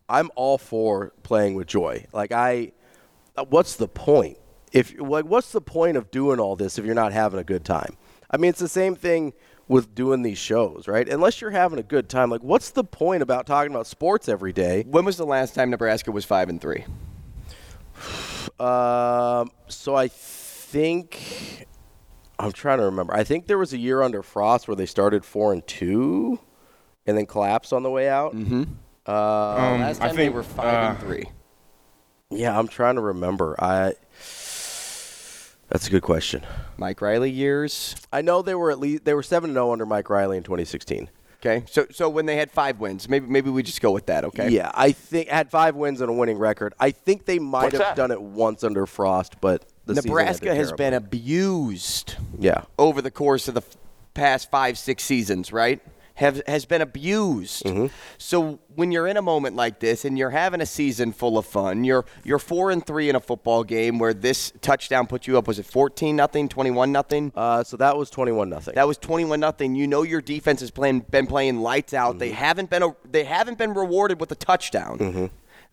i'm 0.08 0.30
all 0.34 0.58
for 0.58 1.12
playing 1.22 1.54
with 1.54 1.66
joy 1.66 2.04
like 2.12 2.32
i 2.32 2.72
uh, 3.36 3.44
what's 3.48 3.76
the 3.76 3.88
point 3.88 4.36
if 4.72 4.98
like 5.00 5.24
what's 5.24 5.52
the 5.52 5.60
point 5.60 5.96
of 5.96 6.10
doing 6.10 6.40
all 6.40 6.56
this 6.56 6.78
if 6.78 6.84
you're 6.84 6.94
not 6.94 7.12
having 7.12 7.38
a 7.38 7.44
good 7.44 7.64
time 7.64 7.96
i 8.30 8.36
mean 8.36 8.48
it's 8.50 8.58
the 8.60 8.68
same 8.68 8.94
thing 8.96 9.32
with 9.68 9.94
doing 9.94 10.22
these 10.22 10.38
shows 10.38 10.88
right 10.88 11.08
unless 11.08 11.40
you're 11.40 11.50
having 11.50 11.78
a 11.78 11.82
good 11.82 12.08
time 12.08 12.30
like 12.30 12.42
what's 12.42 12.70
the 12.70 12.82
point 12.84 13.22
about 13.22 13.46
talking 13.46 13.72
about 13.72 13.86
sports 13.86 14.28
every 14.28 14.52
day 14.52 14.82
When 14.86 15.04
was 15.04 15.16
the 15.16 15.26
last 15.26 15.54
time 15.54 15.70
Nebraska 15.70 16.10
was 16.10 16.24
five 16.24 16.48
and 16.48 16.60
three? 16.60 16.84
Um, 18.58 19.50
so 19.68 19.94
I 19.94 20.08
think 20.08 21.66
I'm 22.38 22.52
trying 22.52 22.78
to 22.78 22.84
remember. 22.84 23.14
I 23.14 23.24
think 23.24 23.46
there 23.46 23.58
was 23.58 23.72
a 23.72 23.78
year 23.78 24.02
under 24.02 24.22
Frost 24.22 24.68
where 24.68 24.74
they 24.76 24.86
started 24.86 25.24
four 25.24 25.52
and 25.52 25.66
two, 25.66 26.38
and 27.06 27.16
then 27.16 27.26
collapsed 27.26 27.72
on 27.72 27.82
the 27.82 27.90
way 27.90 28.08
out. 28.08 28.34
Mm-hmm. 28.34 28.64
Uh, 29.06 29.10
Um, 29.12 29.80
last 29.80 30.00
I 30.00 30.08
time 30.08 30.16
they 30.16 30.24
think, 30.24 30.34
were 30.34 30.42
five 30.42 30.64
uh, 30.74 30.88
and 30.90 30.98
three. 31.00 31.24
yeah, 32.30 32.58
I'm 32.58 32.68
trying 32.68 32.96
to 32.96 33.00
remember. 33.00 33.56
I. 33.62 33.94
That's 35.72 35.86
a 35.86 35.90
good 35.90 36.02
question. 36.02 36.44
Mike 36.76 37.00
Riley 37.00 37.30
years. 37.30 37.96
I 38.12 38.20
know 38.20 38.42
they 38.42 38.54
were 38.54 38.70
at 38.70 38.78
least 38.78 39.06
they 39.06 39.14
were 39.14 39.22
seven 39.22 39.50
and 39.50 39.56
zero 39.56 39.72
under 39.72 39.86
Mike 39.86 40.10
Riley 40.10 40.36
in 40.36 40.42
2016. 40.42 41.08
Okay, 41.38 41.64
so 41.66 41.86
so 41.90 42.10
when 42.10 42.26
they 42.26 42.36
had 42.36 42.50
five 42.50 42.78
wins, 42.78 43.08
maybe 43.08 43.26
maybe 43.26 43.48
we 43.48 43.62
just 43.62 43.80
go 43.80 43.90
with 43.90 44.04
that. 44.06 44.24
Okay. 44.26 44.50
Yeah, 44.50 44.70
I 44.74 44.92
think 44.92 45.28
had 45.28 45.50
five 45.50 45.74
wins 45.74 46.02
and 46.02 46.10
a 46.10 46.12
winning 46.12 46.36
record. 46.36 46.74
I 46.78 46.90
think 46.90 47.24
they 47.24 47.38
might 47.38 47.64
What's 47.64 47.78
have 47.78 47.80
that? 47.80 47.96
done 47.96 48.10
it 48.10 48.20
once 48.20 48.62
under 48.62 48.84
Frost, 48.84 49.40
but 49.40 49.64
the 49.86 49.94
Nebraska 49.94 50.50
ended 50.50 50.58
has 50.58 50.72
been 50.72 50.92
abused 50.92 52.16
yeah. 52.38 52.64
over 52.78 53.00
the 53.00 53.10
course 53.10 53.48
of 53.48 53.54
the 53.54 53.62
past 54.12 54.50
five, 54.50 54.76
six 54.76 55.02
seasons, 55.02 55.54
right? 55.54 55.80
Have, 56.22 56.40
has 56.46 56.64
been 56.64 56.80
abused. 56.82 57.64
Mm-hmm. 57.64 57.86
So 58.16 58.60
when 58.76 58.92
you're 58.92 59.08
in 59.08 59.16
a 59.16 59.22
moment 59.22 59.56
like 59.56 59.80
this 59.80 60.04
and 60.04 60.16
you're 60.16 60.30
having 60.30 60.60
a 60.60 60.66
season 60.66 61.12
full 61.12 61.36
of 61.36 61.44
fun, 61.44 61.82
you're 61.82 62.04
you're 62.22 62.38
four 62.38 62.70
and 62.70 62.86
three 62.86 63.08
in 63.08 63.16
a 63.16 63.20
football 63.20 63.64
game 63.64 63.98
where 63.98 64.14
this 64.14 64.52
touchdown 64.60 65.08
put 65.08 65.26
you 65.26 65.36
up. 65.36 65.48
Was 65.48 65.58
it 65.58 65.66
fourteen 65.66 66.14
nothing, 66.14 66.48
twenty 66.48 66.70
one 66.70 66.92
nothing? 66.92 67.32
Uh, 67.34 67.64
so 67.64 67.76
that 67.76 67.96
was 67.96 68.08
twenty 68.08 68.30
one 68.30 68.48
nothing. 68.48 68.74
That 68.76 68.86
was 68.86 68.98
twenty 68.98 69.24
one 69.24 69.40
nothing. 69.40 69.74
You 69.74 69.88
know 69.88 70.02
your 70.04 70.20
defense 70.20 70.60
has 70.60 70.70
playing, 70.70 71.00
been 71.00 71.26
playing 71.26 71.60
lights 71.60 71.92
out. 71.92 72.10
Mm-hmm. 72.10 72.18
They 72.18 72.30
haven't 72.30 72.70
been 72.70 72.84
a, 72.84 72.96
they 73.10 73.24
haven't 73.24 73.58
been 73.58 73.74
rewarded 73.74 74.20
with 74.20 74.30
a 74.30 74.36
touchdown. 74.36 74.98
Mm-hmm. 74.98 75.26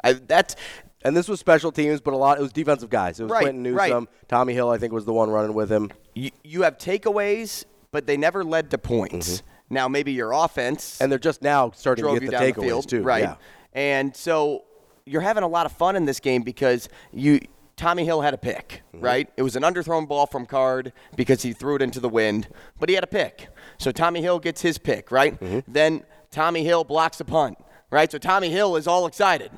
I, 0.03 0.13
that's 0.13 0.55
and 1.03 1.15
this 1.15 1.27
was 1.27 1.39
special 1.39 1.71
teams, 1.71 2.01
but 2.01 2.13
a 2.13 2.17
lot 2.17 2.39
it 2.39 2.41
was 2.41 2.51
defensive 2.51 2.89
guys. 2.89 3.19
It 3.19 3.23
was 3.23 3.31
Right, 3.31 3.43
Quinton 3.43 3.63
Newsome, 3.63 3.77
right. 3.77 4.27
Tommy 4.27 4.53
Hill. 4.53 4.69
I 4.69 4.77
think 4.79 4.93
was 4.93 5.05
the 5.05 5.13
one 5.13 5.29
running 5.29 5.53
with 5.53 5.71
him. 5.71 5.91
you, 6.15 6.31
you 6.43 6.63
have 6.63 6.77
takeaways, 6.77 7.65
but 7.91 8.07
they 8.07 8.17
never 8.17 8.43
led 8.43 8.71
to 8.71 8.77
points. 8.77 9.43
Now 9.69 9.87
maybe 9.87 10.11
your 10.11 10.31
offense. 10.31 10.99
And 11.01 11.11
they're 11.11 11.19
just 11.19 11.41
now 11.41 11.71
starting 11.71 12.05
to 12.05 12.13
get 12.19 12.31
the 12.31 12.37
the 12.37 12.37
takeaways 12.37 12.61
field, 12.65 12.89
too. 12.89 13.01
right? 13.03 13.23
Yeah. 13.23 13.35
And 13.73 14.15
so 14.15 14.63
you're 15.05 15.21
having 15.21 15.43
a 15.43 15.47
lot 15.47 15.65
of 15.65 15.71
fun 15.71 15.95
in 15.95 16.05
this 16.05 16.19
game 16.19 16.41
because 16.43 16.89
you 17.11 17.39
Tommy 17.75 18.03
Hill 18.03 18.21
had 18.21 18.33
a 18.33 18.37
pick, 18.37 18.81
Mm-hmm. 18.93 19.05
right? 19.05 19.29
It 19.37 19.43
was 19.43 19.55
an 19.55 19.63
underthrown 19.63 20.07
ball 20.07 20.25
from 20.25 20.45
Card 20.45 20.91
because 21.15 21.41
he 21.43 21.53
threw 21.53 21.75
it 21.75 21.81
into 21.81 21.99
the 21.99 22.09
wind, 22.09 22.47
but 22.79 22.89
he 22.89 22.95
had 22.95 23.03
a 23.03 23.07
pick. 23.07 23.47
So 23.77 23.91
Tommy 23.91 24.21
Hill 24.21 24.39
gets 24.39 24.61
his 24.61 24.77
pick, 24.77 25.11
right? 25.11 25.39
Mm-hmm. 25.39 25.71
Then 25.71 26.03
Tommy 26.31 26.63
Hill 26.63 26.83
blocks 26.83 27.19
a 27.21 27.25
punt, 27.25 27.57
right? 27.89 28.11
So 28.11 28.17
Tommy 28.17 28.49
Hill 28.49 28.75
is 28.75 28.85
all 28.87 29.05
excited. 29.07 29.51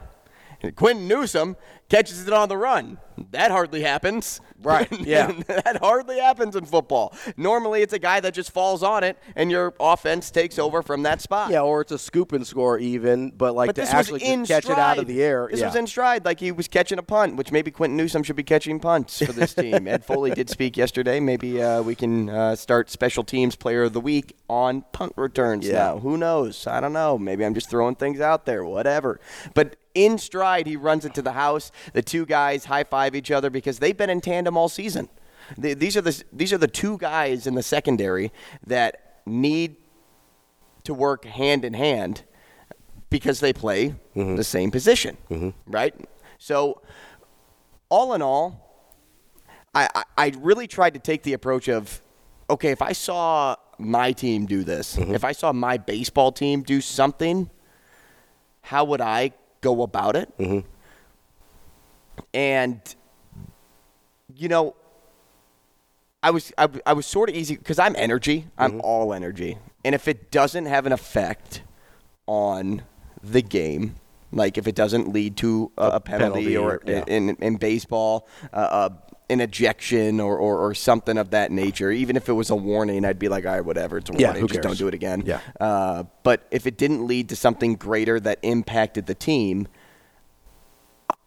Quinton 0.75 1.07
Newsome 1.07 1.55
catches 1.89 2.25
it 2.25 2.33
on 2.33 2.47
the 2.49 2.57
run. 2.57 2.97
That 3.31 3.51
hardly 3.51 3.81
happens. 3.81 4.39
Right, 4.63 4.91
yeah. 5.01 5.31
that 5.47 5.77
hardly 5.81 6.19
happens 6.19 6.55
in 6.55 6.65
football. 6.65 7.13
Normally, 7.35 7.81
it's 7.81 7.93
a 7.93 7.99
guy 7.99 8.19
that 8.19 8.33
just 8.35 8.51
falls 8.51 8.83
on 8.83 9.03
it, 9.03 9.17
and 9.35 9.49
your 9.49 9.73
offense 9.79 10.29
takes 10.31 10.59
over 10.59 10.81
from 10.83 11.03
that 11.03 11.19
spot. 11.21 11.49
Yeah, 11.51 11.61
or 11.61 11.81
it's 11.81 11.91
a 11.91 11.97
scoop 11.97 12.31
and 12.31 12.45
score 12.45 12.77
even, 12.77 13.31
but 13.31 13.55
like 13.55 13.67
But 13.69 13.75
to 13.77 13.83
actually 13.83 14.19
just 14.19 14.47
catch 14.47 14.63
stride. 14.63 14.77
it 14.77 14.81
out 14.81 14.97
of 14.99 15.07
the 15.07 15.21
air. 15.23 15.47
This 15.51 15.59
yeah. 15.61 15.65
was 15.67 15.75
in 15.75 15.87
stride, 15.87 16.25
like 16.25 16.39
he 16.39 16.51
was 16.51 16.67
catching 16.67 16.99
a 16.99 17.03
punt, 17.03 17.35
which 17.37 17.51
maybe 17.51 17.71
Quinton 17.71 17.97
Newsome 17.97 18.21
should 18.23 18.35
be 18.35 18.43
catching 18.43 18.79
punts 18.79 19.23
for 19.23 19.31
this 19.33 19.53
team. 19.55 19.87
Ed 19.87 20.05
Foley 20.05 20.31
did 20.31 20.49
speak 20.49 20.77
yesterday. 20.77 21.19
Maybe 21.19 21.61
uh, 21.61 21.81
we 21.81 21.95
can 21.95 22.29
uh, 22.29 22.55
start 22.55 22.89
special 22.91 23.23
teams 23.23 23.55
player 23.55 23.83
of 23.83 23.93
the 23.93 24.01
week 24.01 24.35
on 24.47 24.83
punt 24.93 25.13
returns 25.15 25.67
Yeah. 25.67 25.73
now. 25.73 25.99
Who 25.99 26.17
knows? 26.17 26.65
I 26.67 26.79
don't 26.79 26.93
know. 26.93 27.17
Maybe 27.17 27.43
I'm 27.45 27.55
just 27.55 27.69
throwing 27.69 27.95
things 27.95 28.21
out 28.21 28.45
there. 28.45 28.63
Whatever. 28.63 29.19
But 29.55 29.75
in 29.93 30.17
stride, 30.17 30.67
he 30.67 30.75
runs 30.75 31.05
into 31.05 31.21
the 31.21 31.33
house. 31.33 31.71
The 31.93 32.01
two 32.01 32.25
guys 32.25 32.65
high 32.65 32.83
five 32.83 33.15
each 33.15 33.31
other 33.31 33.49
because 33.49 33.79
they've 33.79 33.97
been 33.97 34.09
in 34.09 34.21
tandem 34.21 34.57
all 34.57 34.69
season. 34.69 35.09
The- 35.57 35.73
These 35.73 35.97
are 35.97 36.01
the 36.01 36.23
these 36.31 36.53
are 36.53 36.57
the 36.57 36.67
two 36.67 36.97
guys 36.97 37.47
in 37.47 37.55
the 37.55 37.63
secondary 37.63 38.31
that 38.65 39.21
need 39.25 39.77
to 40.83 40.93
work 40.93 41.25
hand 41.25 41.63
in 41.63 41.73
hand 41.73 42.23
because 43.09 43.39
they 43.41 43.53
play 43.53 43.93
mm-hmm. 44.15 44.35
the 44.35 44.43
same 44.43 44.71
position, 44.71 45.17
mm-hmm. 45.29 45.49
right? 45.67 45.93
So, 46.39 46.81
all 47.89 48.13
in 48.13 48.21
all, 48.21 48.87
I, 49.75 49.87
I, 49.93 50.03
I 50.17 50.33
really 50.39 50.65
tried 50.65 50.95
to 50.95 50.99
take 50.99 51.21
the 51.23 51.33
approach 51.33 51.67
of, 51.67 52.01
okay, 52.49 52.71
if 52.71 52.81
I 52.81 52.93
saw 52.93 53.57
my 53.77 54.11
team 54.13 54.45
do 54.45 54.63
this, 54.63 54.95
mm-hmm. 54.95 55.13
if 55.13 55.23
I 55.23 55.33
saw 55.33 55.51
my 55.51 55.77
baseball 55.77 56.31
team 56.31 56.63
do 56.63 56.81
something, 56.81 57.49
how 58.61 58.85
would 58.85 59.01
I 59.01 59.33
go 59.61 59.81
about 59.83 60.15
it? 60.15 60.29
And, 62.33 62.79
you 64.35 64.47
know, 64.47 64.75
I 66.23 66.31
was 66.31 66.53
I, 66.57 66.67
I 66.85 66.93
was 66.93 67.05
sort 67.05 67.29
of 67.29 67.35
easy 67.35 67.55
because 67.57 67.79
I'm 67.79 67.95
energy. 67.95 68.47
I'm 68.57 68.79
all 68.81 69.13
energy, 69.13 69.57
and 69.83 69.95
if 69.95 70.07
it 70.07 70.29
doesn't 70.29 70.65
have 70.67 70.85
an 70.85 70.91
effect 70.91 71.63
on 72.27 72.83
the 73.23 73.41
game, 73.41 73.95
like 74.31 74.57
if 74.57 74.67
it 74.67 74.75
doesn't 74.75 75.11
lead 75.11 75.35
to 75.37 75.71
a, 75.77 75.87
a 75.87 75.99
penalty, 75.99 76.23
penalty 76.45 76.57
or 76.57 76.73
or- 76.73 76.81
yeah. 76.85 77.03
in, 77.07 77.29
in 77.37 77.55
baseball, 77.57 78.27
uh, 78.53 78.55
uh, 78.55 78.89
an 79.31 79.41
ejection 79.41 80.19
or, 80.19 80.37
or, 80.37 80.59
or 80.59 80.73
something 80.73 81.17
of 81.17 81.31
that 81.31 81.51
nature, 81.51 81.89
even 81.91 82.15
if 82.15 82.27
it 82.29 82.33
was 82.33 82.49
a 82.49 82.55
warning, 82.55 83.05
I'd 83.05 83.17
be 83.17 83.29
like, 83.29 83.45
all 83.45 83.53
right, 83.53 83.65
whatever, 83.65 83.97
it's 83.97 84.09
a 84.09 84.13
warning, 84.13 84.41
just 84.47 84.53
cares? 84.61 84.65
don't 84.65 84.77
do 84.77 84.87
it 84.87 84.93
again. 84.93 85.23
Yeah. 85.25 85.39
Uh, 85.59 86.03
but 86.23 86.45
if 86.51 86.67
it 86.67 86.77
didn't 86.77 87.07
lead 87.07 87.29
to 87.29 87.35
something 87.35 87.75
greater 87.75 88.19
that 88.19 88.39
impacted 88.41 89.05
the 89.05 89.15
team, 89.15 89.67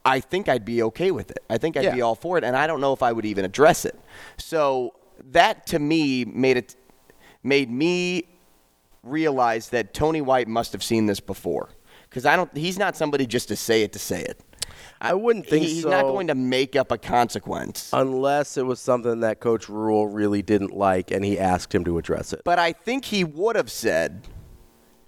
I 0.04 0.20
think 0.20 0.48
I'd 0.48 0.64
be 0.66 0.82
okay 0.82 1.10
with 1.10 1.30
it. 1.30 1.38
I 1.48 1.56
think 1.56 1.76
I'd 1.76 1.84
Yeah. 1.84 1.94
be 1.94 2.02
all 2.02 2.14
for 2.14 2.36
it, 2.36 2.44
and 2.44 2.54
I 2.56 2.66
don't 2.66 2.80
know 2.80 2.92
if 2.92 3.02
I 3.02 3.10
would 3.12 3.24
even 3.24 3.44
address 3.44 3.84
it. 3.84 3.98
So 4.36 4.94
that 5.30 5.66
to 5.68 5.78
me 5.78 6.24
made 6.26 6.56
it 6.58 6.76
made 7.42 7.70
me 7.70 8.24
realize 9.02 9.70
that 9.70 9.94
Tony 9.94 10.20
White 10.20 10.48
must 10.48 10.72
have 10.72 10.82
seen 10.82 11.06
this 11.06 11.20
before, 11.20 11.70
because 12.08 12.26
I 12.26 12.36
don't. 12.36 12.54
He's 12.56 12.78
not 12.78 12.96
somebody 12.96 13.26
just 13.26 13.48
to 13.48 13.56
say 13.56 13.82
it 13.82 13.92
to 13.94 13.98
say 13.98 14.22
it. 14.22 14.40
I 15.00 15.14
wouldn't 15.14 15.46
think 15.46 15.66
He's 15.66 15.82
so. 15.82 15.90
not 15.90 16.02
going 16.02 16.28
to 16.28 16.34
make 16.34 16.76
up 16.76 16.90
a 16.92 16.98
consequence. 16.98 17.90
unless 17.92 18.56
it 18.56 18.64
was 18.64 18.80
something 18.80 19.20
that 19.20 19.40
Coach 19.40 19.68
Rhule 19.68 20.06
really 20.06 20.42
didn't 20.42 20.72
like, 20.72 21.10
and 21.10 21.24
he 21.24 21.38
asked 21.38 21.74
him 21.74 21.84
to 21.84 21.98
address 21.98 22.32
it. 22.32 22.42
But 22.44 22.58
I 22.58 22.72
think 22.72 23.04
he 23.06 23.24
would 23.24 23.56
have 23.56 23.70
said, 23.70 24.26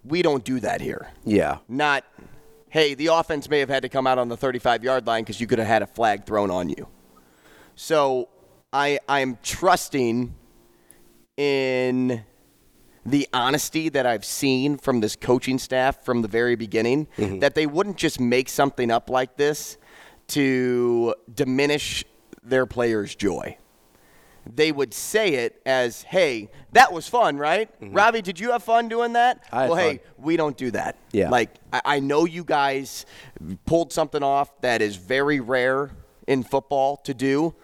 "We 0.05 0.23
don't 0.23 0.45
do 0.45 0.61
that 0.61 0.81
here." 0.81 1.09
yeah, 1.25 1.59
Not, 1.69 2.05
"Hey, 2.69 2.95
the 2.95 3.07
offense 3.09 3.49
may 3.49 3.61
have 3.61 3.69
had 3.71 3.83
to 3.83 3.89
come 3.89 4.07
out 4.07 4.19
on 4.19 4.29
the 4.29 4.37
35-yard 4.37 5.07
line 5.07 5.23
because 5.23 5.41
you 5.41 5.47
could 5.47 5.59
have 5.59 5.69
had 5.69 5.83
a 5.83 5.87
flag 5.87 6.27
thrown 6.27 6.51
on 6.51 6.69
you." 6.69 6.89
So 7.75 8.29
I 8.73 8.99
I'm 9.09 9.39
trusting 9.43 10.35
in 11.37 12.25
the 13.07 13.29
honesty 13.33 13.89
that 13.89 14.05
I've 14.05 14.25
seen 14.25 14.77
from 14.77 15.01
this 15.01 15.17
coaching 15.17 15.59
staff 15.59 16.05
from 16.05 16.23
the 16.23 16.29
very 16.29 16.57
beginning 16.57 17.07
mm-hmm. 17.17 17.39
that 17.39 17.55
they 17.55 17.67
wouldn't 17.67 17.97
just 17.97 18.21
make 18.21 18.49
something 18.49 18.91
up 18.91 19.09
like 19.09 19.37
this 19.37 19.79
to 20.29 21.15
diminish 21.33 22.05
their 22.43 22.67
players' 22.67 23.15
joy. 23.15 23.57
They 24.45 24.71
would 24.71 24.95
say 24.95 25.35
it 25.35 25.61
as, 25.67 26.03
"Hey, 26.03 26.51
that 26.73 26.93
was 26.93 27.09
fun, 27.09 27.37
right? 27.37 27.69
Mm-hmm. 27.81 27.95
Ravi, 27.95 28.23
did 28.23 28.39
you 28.39 28.53
have 28.53 28.63
fun 28.63 28.89
doing 28.89 29.15
that?" 29.15 29.45
Well, 29.53 29.75
hey, 29.75 29.99
fun. 29.99 30.07
we 30.19 30.37
don't 30.37 30.57
do 30.57 30.71
that. 30.73 30.97
Yeah. 31.13 31.31
Like 31.31 31.51
I, 31.73 31.81
I 31.85 32.01
know 32.01 32.27
you 32.27 32.45
guys 32.45 33.07
pulled 33.65 33.93
something 33.93 34.23
off 34.23 34.61
that 34.61 34.83
is 34.83 34.97
very 34.97 35.41
rare 35.41 35.91
in 36.29 36.43
football 36.43 36.97
to 36.99 37.15
do, 37.15 37.55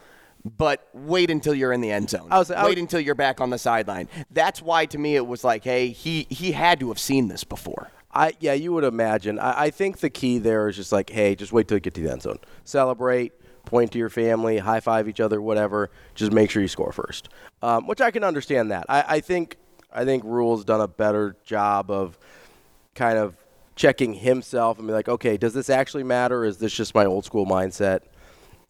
but 0.44 0.88
wait 0.92 1.30
until 1.30 1.54
you're 1.54 1.72
in 1.72 1.80
the 1.80 1.90
end 1.92 2.11
zone. 2.11 2.28
I 2.30 2.38
was- 2.38 2.50
I 2.50 2.64
wait 2.64 2.78
until 2.78 3.00
you're 3.00 3.14
back 3.14 3.40
on 3.40 3.50
the 3.50 3.58
sideline. 3.58 4.08
That's 4.30 4.61
why 4.61 4.87
to 4.87 4.99
me 4.99 5.16
it 5.16 5.26
was 5.26 5.44
like, 5.44 5.64
hey, 5.64 5.88
he 5.88 6.26
he 6.30 6.52
had 6.52 6.80
to 6.80 6.88
have 6.88 6.99
seen 6.99 7.28
this 7.28 7.44
before. 7.44 7.90
I 8.14 8.32
yeah, 8.40 8.52
you 8.52 8.72
would 8.72 8.84
imagine. 8.84 9.38
I, 9.38 9.62
I 9.64 9.70
think 9.70 9.99
the 9.99 10.11
key 10.11 10.38
there 10.38 10.68
is 10.68 10.76
just 10.76 10.92
like, 10.92 11.11
hey, 11.11 11.34
just 11.34 11.52
wait 11.52 11.68
till 11.68 11.76
you 11.76 11.80
get 11.80 11.94
to 11.94 12.00
the 12.02 12.11
end 12.11 12.22
zone, 12.22 12.38
celebrate, 12.64 13.32
point 13.64 13.92
to 13.92 13.99
your 13.99 14.11
family, 14.11 14.58
high 14.58 14.80
five 14.80 15.08
each 15.08 15.20
other, 15.20 15.40
whatever. 15.40 15.90
Just 16.14 16.32
make 16.32 16.50
sure 16.50 16.61
you 16.61 16.68
score 16.68 16.92
first, 16.92 17.28
um, 17.62 17.87
which 17.87 18.00
I 18.00 18.11
can 18.11 18.25
understand 18.25 18.70
that. 18.70 18.84
I, 18.88 19.04
I 19.08 19.20
think 19.20 19.56
I 19.92 20.04
think 20.04 20.25
Rhule's 20.25 20.64
done 20.64 20.80
a 20.80 20.88
better 20.88 21.37
job 21.44 21.90
of 21.90 22.18
kind 22.94 23.16
of 23.16 23.37
checking 23.76 24.12
himself 24.12 24.78
and 24.78 24.87
be 24.87 24.92
like, 24.92 25.08
okay, 25.08 25.37
does 25.38 25.54
this 25.54 25.70
actually 25.70 26.02
matter? 26.04 26.44
Is 26.44 26.58
this 26.58 26.72
just 26.75 26.94
my 26.94 27.06
old 27.06 27.25
school 27.25 27.46
mindset? 27.46 28.00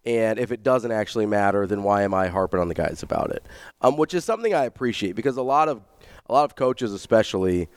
And 0.04 0.38
if 0.38 0.50
it 0.50 0.62
doesn't 0.62 0.90
actually 0.90 1.26
matter, 1.26 1.66
then 1.66 1.82
why 1.82 2.02
am 2.02 2.12
I 2.12 2.28
harping 2.28 2.60
on 2.60 2.68
the 2.68 2.74
guys 2.74 3.02
about 3.02 3.30
it? 3.30 3.46
Um, 3.80 3.96
which 3.96 4.14
is 4.14 4.24
something 4.24 4.52
I 4.52 4.64
appreciate 4.64 5.14
because 5.14 5.36
a 5.36 5.42
lot 5.42 5.68
of 5.68 5.82
a 6.26 6.32
lot 6.32 6.44
of 6.44 6.56
coaches, 6.56 6.92
especially, 6.92 7.68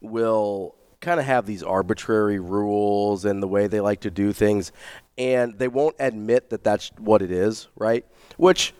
will 0.00 0.74
kind 1.00 1.18
of 1.18 1.26
have 1.26 1.46
these 1.46 1.62
arbitrary 1.62 2.38
rules 2.38 3.24
and 3.24 3.42
the 3.42 3.48
way 3.48 3.66
they 3.66 3.80
like 3.80 4.00
to 4.00 4.10
do 4.10 4.32
things, 4.32 4.72
and 5.16 5.58
they 5.58 5.68
won't 5.68 5.96
admit 5.98 6.50
that 6.50 6.62
that's 6.62 6.90
what 6.98 7.22
it 7.22 7.30
is, 7.30 7.68
right? 7.76 8.04
Which 8.36 8.74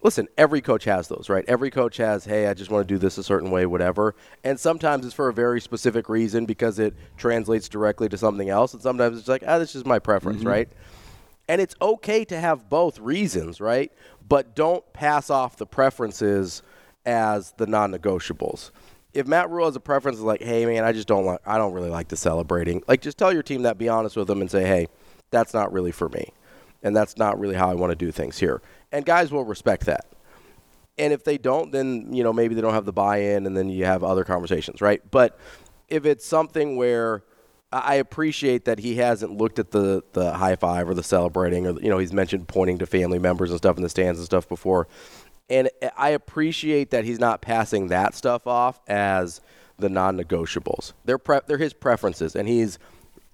listen, 0.00 0.28
every 0.36 0.60
coach 0.60 0.84
has 0.84 1.08
those, 1.08 1.28
right? 1.28 1.44
Every 1.48 1.70
coach 1.70 1.96
has, 1.96 2.24
hey, 2.24 2.46
I 2.46 2.54
just 2.54 2.70
want 2.70 2.86
to 2.86 2.94
do 2.94 2.98
this 2.98 3.18
a 3.18 3.22
certain 3.22 3.50
way, 3.50 3.66
whatever. 3.66 4.14
And 4.44 4.58
sometimes 4.58 5.04
it's 5.04 5.14
for 5.14 5.28
a 5.28 5.32
very 5.34 5.60
specific 5.60 6.08
reason 6.08 6.46
because 6.46 6.78
it 6.78 6.94
translates 7.16 7.68
directly 7.68 8.08
to 8.10 8.16
something 8.16 8.48
else. 8.48 8.74
And 8.74 8.82
sometimes 8.82 9.18
it's 9.18 9.28
like, 9.28 9.42
ah, 9.46 9.58
this 9.58 9.74
is 9.74 9.84
my 9.84 9.98
preference, 9.98 10.44
right? 10.44 10.68
And 11.48 11.60
it's 11.60 11.74
okay 11.80 12.24
to 12.26 12.38
have 12.38 12.68
both 12.68 12.98
reasons, 12.98 13.60
right? 13.60 13.90
But 14.28 14.54
don't 14.54 14.84
pass 14.92 15.30
off 15.30 15.56
the 15.56 15.66
preferences 15.66 16.62
as 17.06 17.52
the 17.56 17.66
non-negotiables. 17.66 18.70
If 19.14 19.26
Matt 19.26 19.48
Rhule 19.48 19.64
has 19.64 19.74
a 19.74 19.80
preference 19.80 20.20
like, 20.20 20.42
hey 20.42 20.66
man, 20.66 20.84
I 20.84 20.92
just 20.92 21.08
don't 21.08 21.24
like 21.24 21.40
I 21.46 21.56
don't 21.56 21.72
really 21.72 21.88
like 21.88 22.08
the 22.08 22.16
celebrating. 22.16 22.82
Like 22.86 23.00
just 23.00 23.16
tell 23.16 23.32
your 23.32 23.42
team 23.42 23.62
that, 23.62 23.78
be 23.78 23.88
honest 23.88 24.16
with 24.16 24.28
them 24.28 24.42
and 24.42 24.50
say, 24.50 24.66
hey, 24.66 24.88
that's 25.30 25.54
not 25.54 25.72
really 25.72 25.92
for 25.92 26.10
me. 26.10 26.32
And 26.82 26.94
that's 26.94 27.16
not 27.16 27.40
really 27.40 27.54
how 27.54 27.70
I 27.70 27.74
want 27.74 27.90
to 27.90 27.96
do 27.96 28.12
things 28.12 28.38
here. 28.38 28.60
And 28.92 29.04
guys 29.04 29.32
will 29.32 29.44
respect 29.44 29.86
that. 29.86 30.06
And 30.98 31.12
if 31.12 31.24
they 31.24 31.38
don't, 31.38 31.72
then 31.72 32.12
you 32.12 32.22
know 32.22 32.32
maybe 32.32 32.54
they 32.54 32.60
don't 32.60 32.74
have 32.74 32.84
the 32.84 32.92
buy-in, 32.92 33.46
and 33.46 33.56
then 33.56 33.68
you 33.70 33.84
have 33.84 34.04
other 34.04 34.24
conversations, 34.24 34.80
right? 34.80 35.00
But 35.10 35.38
if 35.88 36.04
it's 36.04 36.26
something 36.26 36.76
where 36.76 37.22
I 37.70 37.96
appreciate 37.96 38.64
that 38.64 38.78
he 38.78 38.94
hasn't 38.96 39.32
looked 39.36 39.58
at 39.58 39.70
the 39.72 40.02
the 40.12 40.32
high 40.34 40.56
five 40.56 40.88
or 40.88 40.94
the 40.94 41.02
celebrating, 41.02 41.66
or 41.66 41.78
you 41.80 41.90
know 41.90 41.98
he's 41.98 42.12
mentioned 42.12 42.48
pointing 42.48 42.78
to 42.78 42.86
family 42.86 43.18
members 43.18 43.50
and 43.50 43.58
stuff 43.58 43.76
in 43.76 43.82
the 43.82 43.88
stands 43.90 44.18
and 44.18 44.24
stuff 44.26 44.48
before, 44.48 44.88
And 45.50 45.68
I 45.96 46.10
appreciate 46.10 46.90
that 46.90 47.04
he's 47.04 47.18
not 47.18 47.40
passing 47.42 47.88
that 47.88 48.14
stuff 48.14 48.46
off 48.46 48.80
as 48.88 49.40
the 49.78 49.88
non-negotiables. 49.88 50.92
They're 51.04 51.18
pre- 51.18 51.40
they're 51.46 51.58
his 51.58 51.72
preferences, 51.74 52.34
and 52.34 52.48
he's 52.48 52.78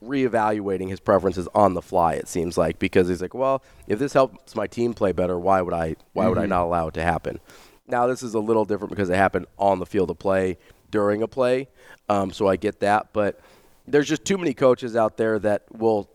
reevaluating 0.02 0.90
his 0.90 1.00
preferences 1.00 1.48
on 1.54 1.74
the 1.74 1.80
fly. 1.82 2.14
It 2.14 2.28
seems 2.28 2.58
like 2.58 2.78
because 2.78 3.08
he's 3.08 3.22
like, 3.22 3.34
well, 3.34 3.62
if 3.86 3.98
this 3.98 4.12
helps 4.12 4.54
my 4.54 4.66
team 4.66 4.94
play 4.94 5.12
better, 5.12 5.38
why 5.38 5.62
would 5.62 5.72
I 5.74 5.96
why 6.12 6.28
would 6.28 6.38
I 6.38 6.44
Mhm. 6.46 6.50
not 6.50 6.64
allow 6.64 6.88
it 6.88 6.94
to 6.94 7.02
happen? 7.02 7.40
Now 7.86 8.06
this 8.06 8.22
is 8.22 8.34
a 8.34 8.38
little 8.40 8.64
different 8.64 8.90
because 8.90 9.10
it 9.10 9.16
happened 9.16 9.46
on 9.58 9.78
the 9.78 9.86
field 9.86 10.10
of 10.10 10.18
play 10.18 10.58
during 10.90 11.22
a 11.22 11.28
play, 11.28 11.68
um, 12.08 12.30
so 12.32 12.46
I 12.48 12.56
get 12.56 12.80
that. 12.80 13.08
But 13.12 13.40
there's 13.86 14.08
just 14.08 14.24
too 14.24 14.38
many 14.38 14.54
coaches 14.54 14.96
out 14.96 15.16
there 15.16 15.38
that 15.40 15.62
will 15.72 16.08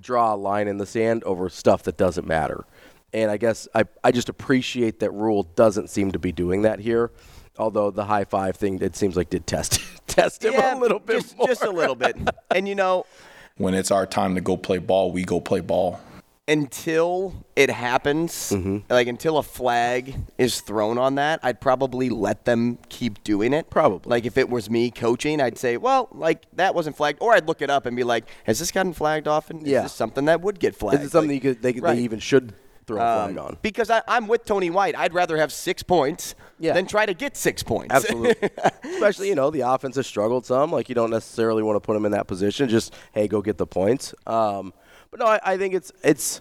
draw 0.00 0.34
a 0.34 0.36
line 0.36 0.68
in 0.68 0.78
the 0.78 0.86
sand 0.86 1.24
over 1.24 1.48
stuff 1.48 1.82
that 1.84 1.96
doesn't 1.96 2.26
matter. 2.26 2.64
And 3.12 3.30
I 3.30 3.36
guess 3.36 3.66
I, 3.74 3.84
I 4.04 4.12
just 4.12 4.28
appreciate 4.28 5.00
that 5.00 5.10
Rhule 5.10 5.42
doesn't 5.42 5.90
seem 5.90 6.12
to 6.12 6.18
be 6.18 6.30
doing 6.30 6.62
that 6.62 6.78
here. 6.78 7.10
Although 7.58 7.90
the 7.90 8.04
high 8.04 8.24
five 8.24 8.56
thing, 8.56 8.80
it 8.80 8.94
seems 8.94 9.16
like 9.16 9.30
did 9.30 9.46
test 9.46 9.80
test 10.06 10.44
him 10.44 10.54
a 10.54 10.78
little 10.78 11.00
bit 11.00 11.20
just, 11.22 11.36
more. 11.36 11.46
just 11.48 11.62
a 11.64 11.70
little 11.70 11.96
bit. 11.96 12.16
And 12.54 12.68
you 12.68 12.74
know, 12.76 13.04
When 13.56 13.74
it's 13.74 13.90
our 13.90 14.06
time 14.06 14.34
to 14.36 14.40
go 14.40 14.56
play 14.56 14.78
ball, 14.78 15.10
we 15.10 15.24
go 15.24 15.40
play 15.40 15.60
ball. 15.60 16.00
Until 16.50 17.44
it 17.56 17.70
happens, 17.70 18.32
Mm-hmm. 18.50 18.78
like 18.92 19.06
until 19.06 19.38
a 19.38 19.42
flag 19.42 20.14
is 20.36 20.60
thrown 20.60 20.98
on 20.98 21.14
that, 21.14 21.40
I'd 21.42 21.60
probably 21.60 22.10
let 22.10 22.44
them 22.44 22.78
keep 22.88 23.22
doing 23.24 23.52
it. 23.52 23.70
Probably. 23.70 24.10
Like 24.10 24.26
if 24.26 24.36
it 24.36 24.48
was 24.50 24.68
me 24.68 24.90
coaching, 24.90 25.40
I'd 25.40 25.56
say, 25.58 25.76
well, 25.76 26.08
like 26.12 26.42
that 26.56 26.74
wasn't 26.74 26.96
flagged, 26.96 27.18
or 27.22 27.32
I'd 27.32 27.46
look 27.46 27.62
it 27.62 27.70
up 27.70 27.86
and 27.86 27.96
be 27.96 28.04
like, 28.04 28.24
has 28.44 28.58
this 28.58 28.70
gotten 28.72 28.92
flagged 28.92 29.28
often? 29.28 29.64
Yeah. 29.64 29.78
Is 29.78 29.82
this 29.84 29.92
something 29.92 30.24
that 30.26 30.40
would 30.40 30.58
get 30.60 30.74
flagged? 30.74 31.00
Is 31.00 31.06
it 31.08 31.12
something 31.12 31.30
Like- 31.30 31.44
you 31.44 31.54
could, 31.54 31.62
they, 31.62 31.72
Right. 31.80 31.96
they 31.96 32.02
even 32.02 32.18
should 32.18 32.52
throw 32.86 32.96
a 32.96 33.00
flag 33.26 33.38
Um, 33.38 33.44
on? 33.46 33.56
Because 33.62 33.88
I, 33.90 34.02
I'm 34.08 34.26
with 34.26 34.44
Tony 34.44 34.70
White. 34.70 34.96
I'd 34.98 35.14
rather 35.14 35.36
have 35.36 35.52
six 35.52 35.82
points 35.84 36.34
Yeah. 36.58 36.72
than 36.72 36.86
try 36.86 37.06
to 37.06 37.14
get 37.14 37.36
six 37.36 37.62
points. 37.62 37.94
Absolutely. 37.94 38.50
Especially, 38.84 39.28
you 39.28 39.34
know, 39.36 39.50
the 39.50 39.60
offense 39.60 39.94
has 39.96 40.06
struggled 40.06 40.44
some. 40.46 40.72
Like, 40.72 40.88
you 40.88 40.94
don't 40.96 41.10
necessarily 41.10 41.62
want 41.62 41.76
to 41.76 41.80
put 41.80 41.94
them 41.94 42.04
in 42.04 42.12
that 42.12 42.26
position. 42.26 42.68
Just, 42.68 42.92
hey, 43.12 43.28
go 43.28 43.40
get 43.40 43.56
the 43.58 43.66
points. 43.66 44.14
Um, 44.26 44.72
but 45.10 45.20
no, 45.20 45.26
I, 45.26 45.40
I 45.42 45.56
think 45.56 45.74
it's 45.74 45.92
it's 46.02 46.40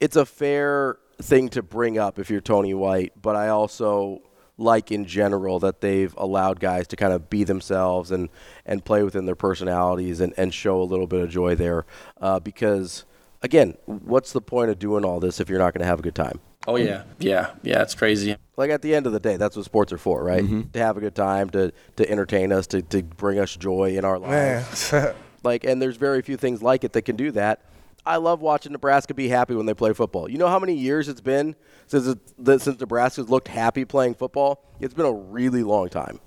it's 0.00 0.16
a 0.16 0.26
fair 0.26 0.98
thing 1.22 1.48
to 1.50 1.62
bring 1.62 1.98
up 1.98 2.18
if 2.18 2.30
you're 2.30 2.40
Tony 2.40 2.74
White. 2.74 3.12
But 3.20 3.36
I 3.36 3.48
also 3.48 4.22
like 4.60 4.92
in 4.92 5.06
general 5.06 5.58
that 5.58 5.80
they've 5.80 6.14
allowed 6.18 6.60
guys 6.60 6.86
to 6.88 6.96
kind 6.96 7.12
of 7.12 7.30
be 7.30 7.44
themselves 7.44 8.10
and, 8.10 8.28
and 8.66 8.84
play 8.84 9.02
within 9.02 9.24
their 9.24 9.34
personalities 9.34 10.20
and, 10.20 10.34
and 10.36 10.52
show 10.52 10.80
a 10.80 10.84
little 10.84 11.06
bit 11.06 11.22
of 11.22 11.30
joy 11.30 11.54
there. 11.54 11.86
Uh, 12.20 12.38
because, 12.38 13.04
again, 13.42 13.76
what's 13.86 14.32
the 14.32 14.40
point 14.40 14.70
of 14.70 14.78
doing 14.78 15.04
all 15.04 15.18
this 15.18 15.40
if 15.40 15.48
you're 15.48 15.58
not 15.58 15.72
going 15.72 15.80
to 15.80 15.86
have 15.86 15.98
a 15.98 16.02
good 16.02 16.14
time? 16.14 16.40
Oh 16.66 16.76
yeah, 16.76 17.04
yeah, 17.18 17.52
yeah. 17.62 17.80
It's 17.80 17.94
crazy. 17.94 18.36
like 18.58 18.70
at 18.70 18.82
the 18.82 18.94
end 18.94 19.06
of 19.06 19.14
the 19.14 19.18
day, 19.18 19.38
that's 19.38 19.56
what 19.56 19.64
sports 19.64 19.94
are 19.94 19.98
for, 19.98 20.22
right? 20.22 20.44
To 20.74 20.78
have 20.78 20.98
a 20.98 21.00
good 21.00 21.14
time, 21.14 21.48
to 21.50 21.72
to 21.96 22.10
entertain 22.10 22.52
us, 22.52 22.66
to, 22.68 22.82
to 22.82 23.02
bring 23.02 23.38
us 23.38 23.56
joy 23.56 23.96
in 23.96 24.04
our 24.04 24.18
lives. 24.18 24.92
like, 25.42 25.64
and 25.64 25.80
there's 25.80 25.96
very 25.96 26.20
few 26.20 26.36
things 26.36 26.62
like 26.62 26.84
it 26.84 26.92
that 26.92 27.02
can 27.02 27.16
do 27.16 27.30
that. 27.30 27.62
I 28.04 28.16
love 28.16 28.40
watching 28.40 28.72
Nebraska 28.72 29.14
be 29.14 29.28
happy 29.28 29.54
when 29.54 29.66
they 29.66 29.74
play 29.74 29.92
football. 29.92 30.30
You 30.30 30.38
know 30.38 30.48
how 30.48 30.58
many 30.58 30.74
years 30.74 31.08
it's 31.08 31.20
been 31.20 31.54
since 31.86 32.06
it, 32.06 32.18
that, 32.44 32.62
since 32.62 32.80
Nebraska's 32.80 33.28
looked 33.28 33.48
happy 33.48 33.84
playing 33.84 34.14
football? 34.14 34.64
It's 34.80 34.94
been 34.94 35.06
a 35.06 35.12
really 35.12 35.62
long 35.62 35.88
time. 35.88 36.20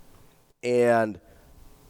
And 0.62 1.20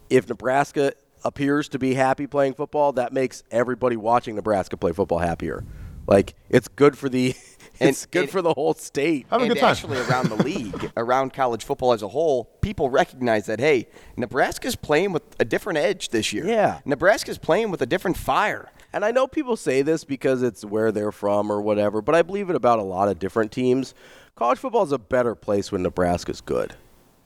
if 0.09 0.27
Nebraska 0.27 0.93
appears 1.25 1.69
to 1.69 1.79
be 1.79 1.93
happy 1.93 2.27
playing 2.27 2.53
football, 2.53 2.93
that 2.93 3.13
makes 3.13 3.43
everybody 3.51 3.97
watching 3.97 4.35
Nebraska 4.35 4.77
play 4.77 4.93
football 4.93 5.19
happier. 5.19 5.65
Like 6.07 6.35
it's 6.49 6.67
good 6.67 6.97
for 6.97 7.07
the 7.09 7.35
it's 7.79 8.05
good 8.05 8.29
for 8.29 8.41
the 8.41 8.53
whole 8.53 8.73
state. 8.73 9.25
have 9.29 9.41
a 9.41 9.45
and 9.45 9.57
actually 9.59 9.99
around 9.99 10.29
the 10.29 10.43
league, 10.43 10.91
around 10.97 11.33
college 11.33 11.63
football 11.63 11.93
as 11.93 12.01
a 12.01 12.07
whole, 12.09 12.45
people 12.61 12.89
recognize 12.89 13.45
that 13.45 13.59
hey, 13.59 13.87
Nebraska's 14.17 14.75
playing 14.75 15.13
with 15.13 15.23
a 15.39 15.45
different 15.45 15.79
edge 15.79 16.09
this 16.09 16.33
year. 16.33 16.45
Yeah. 16.45 16.79
Nebraska's 16.85 17.37
playing 17.37 17.71
with 17.71 17.81
a 17.81 17.85
different 17.85 18.17
fire. 18.17 18.69
And 18.93 19.03
I 19.03 19.11
know 19.11 19.25
people 19.27 19.57
say 19.57 19.81
this 19.81 20.03
because 20.03 20.43
it's 20.43 20.63
where 20.63 20.91
they're 20.91 21.11
from 21.11 21.51
or 21.51 21.61
whatever, 21.61 22.01
but 22.01 22.13
I 22.13 22.21
believe 22.21 22.51
it 22.51 22.55
about 22.55 22.77
a 22.77 22.83
lot 22.83 23.09
of 23.09 23.17
different 23.17 23.51
teams. 23.51 23.95
College 24.35 24.59
football 24.59 24.83
is 24.83 24.91
a 24.91 24.99
better 24.99 25.33
place 25.33 25.71
when 25.71 25.81
Nebraska's 25.81 26.41
good. 26.41 26.75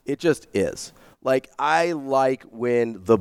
It 0.05 0.19
just 0.19 0.47
is. 0.53 0.93
Like 1.21 1.49
I 1.59 1.91
like 1.91 2.43
when 2.43 3.03
the 3.03 3.19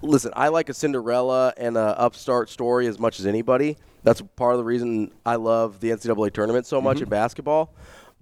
listen, 0.00 0.32
I 0.34 0.48
like 0.48 0.70
a 0.70 0.74
Cinderella 0.74 1.52
and 1.58 1.76
a 1.76 2.00
upstart 2.00 2.48
story 2.48 2.86
as 2.86 2.98
much 2.98 3.20
as 3.20 3.26
anybody. 3.26 3.76
That's 4.02 4.22
part 4.36 4.54
of 4.54 4.58
the 4.58 4.64
reason 4.64 5.12
I 5.26 5.36
love 5.36 5.80
the 5.80 5.90
NCAA 5.90 6.32
tournament 6.32 6.66
so 6.66 6.80
much 6.80 6.96
mm-hmm. 6.96 7.04
in 7.04 7.10
basketball. 7.10 7.74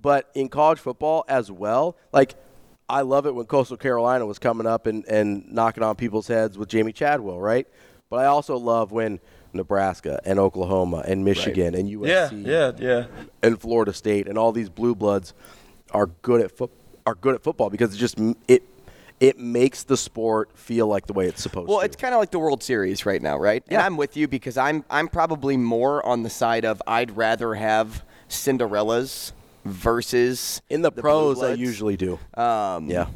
But 0.03 0.31
in 0.35 0.49
college 0.49 0.81
football 0.81 1.25
as 1.29 1.51
well, 1.51 1.97
like 2.13 2.35
I 2.89 3.03
love 3.03 3.27
it 3.27 3.35
when 3.35 3.47
Coastal 3.47 3.77
Carolina 3.77 4.27
was 4.27 4.39
coming 4.39 4.67
up 4.67 4.87
and, 4.87 5.05
and 5.07 5.49
knocking 5.53 5.83
on 5.83 5.95
people's 5.95 6.27
heads 6.27 6.57
with 6.57 6.69
Jamey 6.69 6.95
Chadwell, 6.95 7.39
right? 7.39 7.69
But 8.11 8.21
I 8.21 8.27
also 8.27 8.57
love 8.57 8.91
when 8.93 9.21
Nebraska 9.53 10.21
and 10.25 10.39
Oklahoma 10.39 11.03
and 11.07 11.25
Michigan 11.25 11.75
and 11.75 11.89
USC 11.89 12.47
Yeah, 12.47 12.73
yeah, 12.73 12.73
yeah. 12.79 13.07
and 13.43 13.61
Florida 13.61 13.93
State 13.93 14.27
and 14.29 14.39
all 14.39 14.53
these 14.53 14.69
blue 14.69 14.95
bloods 14.95 15.35
are 15.93 16.07
good 16.23 16.41
at 16.41 16.53
foot 16.57 16.71
are 17.07 17.15
good 17.15 17.35
at 17.35 17.43
football 17.43 17.71
because 17.71 17.95
it 17.95 17.99
just 17.99 18.19
it 18.47 18.63
it 19.21 19.39
makes 19.39 19.83
the 19.83 19.97
sport 19.97 20.51
feel 20.55 20.87
like 20.87 21.07
the 21.07 21.13
way 21.13 21.27
it's 21.27 21.43
supposed 21.43 21.67
Well, 21.69 21.79
to. 21.79 21.81
Well, 21.81 21.87
it's 21.87 21.97
kind 21.97 22.15
of 22.15 22.21
like 22.21 22.31
the 22.31 22.39
World 22.39 22.63
Series 22.63 23.05
right 23.05 23.21
now, 23.21 23.37
right? 23.39 23.63
And 23.69 23.81
I'm 23.81 23.97
with 23.97 24.17
you 24.17 24.29
because 24.29 24.57
I'm 24.57 24.85
I'm 24.91 25.09
probably 25.09 25.57
more 25.57 26.05
on 26.07 26.23
the 26.23 26.31
side 26.31 26.65
of 26.65 26.81
I'd 26.87 27.17
rather 27.17 27.55
have 27.55 28.05
Cinderellas 28.29 29.33
versus 29.65 30.63
in 30.71 30.83
the, 30.83 30.91
Blue 30.91 31.03
pros. 31.03 31.43
I 31.43 31.55
usually 31.55 31.97
do. 31.97 32.19
Um, 32.35 32.89
yeah. 32.91 33.07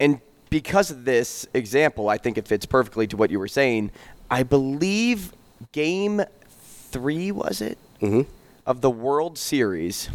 And 0.00 0.20
because 0.50 0.90
of 0.90 1.04
this 1.04 1.46
example, 1.54 2.08
I 2.08 2.18
think 2.18 2.38
it 2.38 2.46
fits 2.48 2.66
perfectly 2.66 3.06
to 3.08 3.16
what 3.16 3.30
you 3.30 3.38
were 3.38 3.48
saying. 3.48 3.90
I 4.30 4.42
believe 4.42 5.32
game 5.72 6.22
three, 6.50 7.30
was 7.32 7.60
it? 7.60 7.78
Mm-hmm. 8.00 8.30
Of 8.66 8.80
the 8.80 8.90
World 8.90 9.38
Series. 9.38 10.08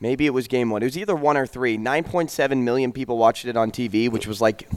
Maybe 0.00 0.26
it 0.26 0.30
was 0.30 0.48
game 0.48 0.70
one. 0.70 0.82
It 0.82 0.86
was 0.86 0.98
either 0.98 1.14
one 1.14 1.36
or 1.36 1.46
three. 1.46 1.78
9.7 1.78 2.62
million 2.62 2.92
people 2.92 3.16
watched 3.16 3.44
it 3.46 3.56
on 3.56 3.70
TV, 3.70 4.10
which 4.10 4.26
was 4.26 4.40
like 4.40 4.68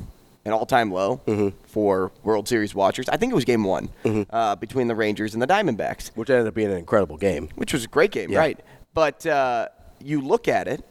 an 0.46 0.54
all 0.54 0.66
time 0.66 0.92
low 0.92 1.18
Mm-hmm. 1.28 1.58
for 1.68 2.12
World 2.24 2.48
Series 2.48 2.74
watchers. 2.74 3.10
I 3.10 3.18
think 3.18 3.32
it 3.32 3.36
was 3.36 3.46
game 3.46 3.64
one 3.64 3.90
uh, 4.30 4.56
between 4.56 4.88
the 4.88 4.96
Rangers 4.96 5.34
and 5.34 5.42
the 5.42 5.48
Diamondbacks. 5.48 6.10
Which 6.16 6.30
ended 6.30 6.48
up 6.48 6.54
being 6.54 6.72
an 6.72 6.78
incredible 6.78 7.18
game. 7.18 7.50
Which 7.56 7.74
was 7.74 7.84
a 7.84 7.88
great 7.88 8.12
game, 8.12 8.32
Yeah. 8.32 8.40
right? 8.40 8.60
But 8.94 9.26
uh, 9.26 9.68
you 10.02 10.22
look 10.22 10.48
at 10.48 10.68
it 10.68 10.84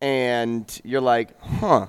and 0.00 0.80
you're 0.84 1.00
like, 1.00 1.38
huh. 1.40 1.86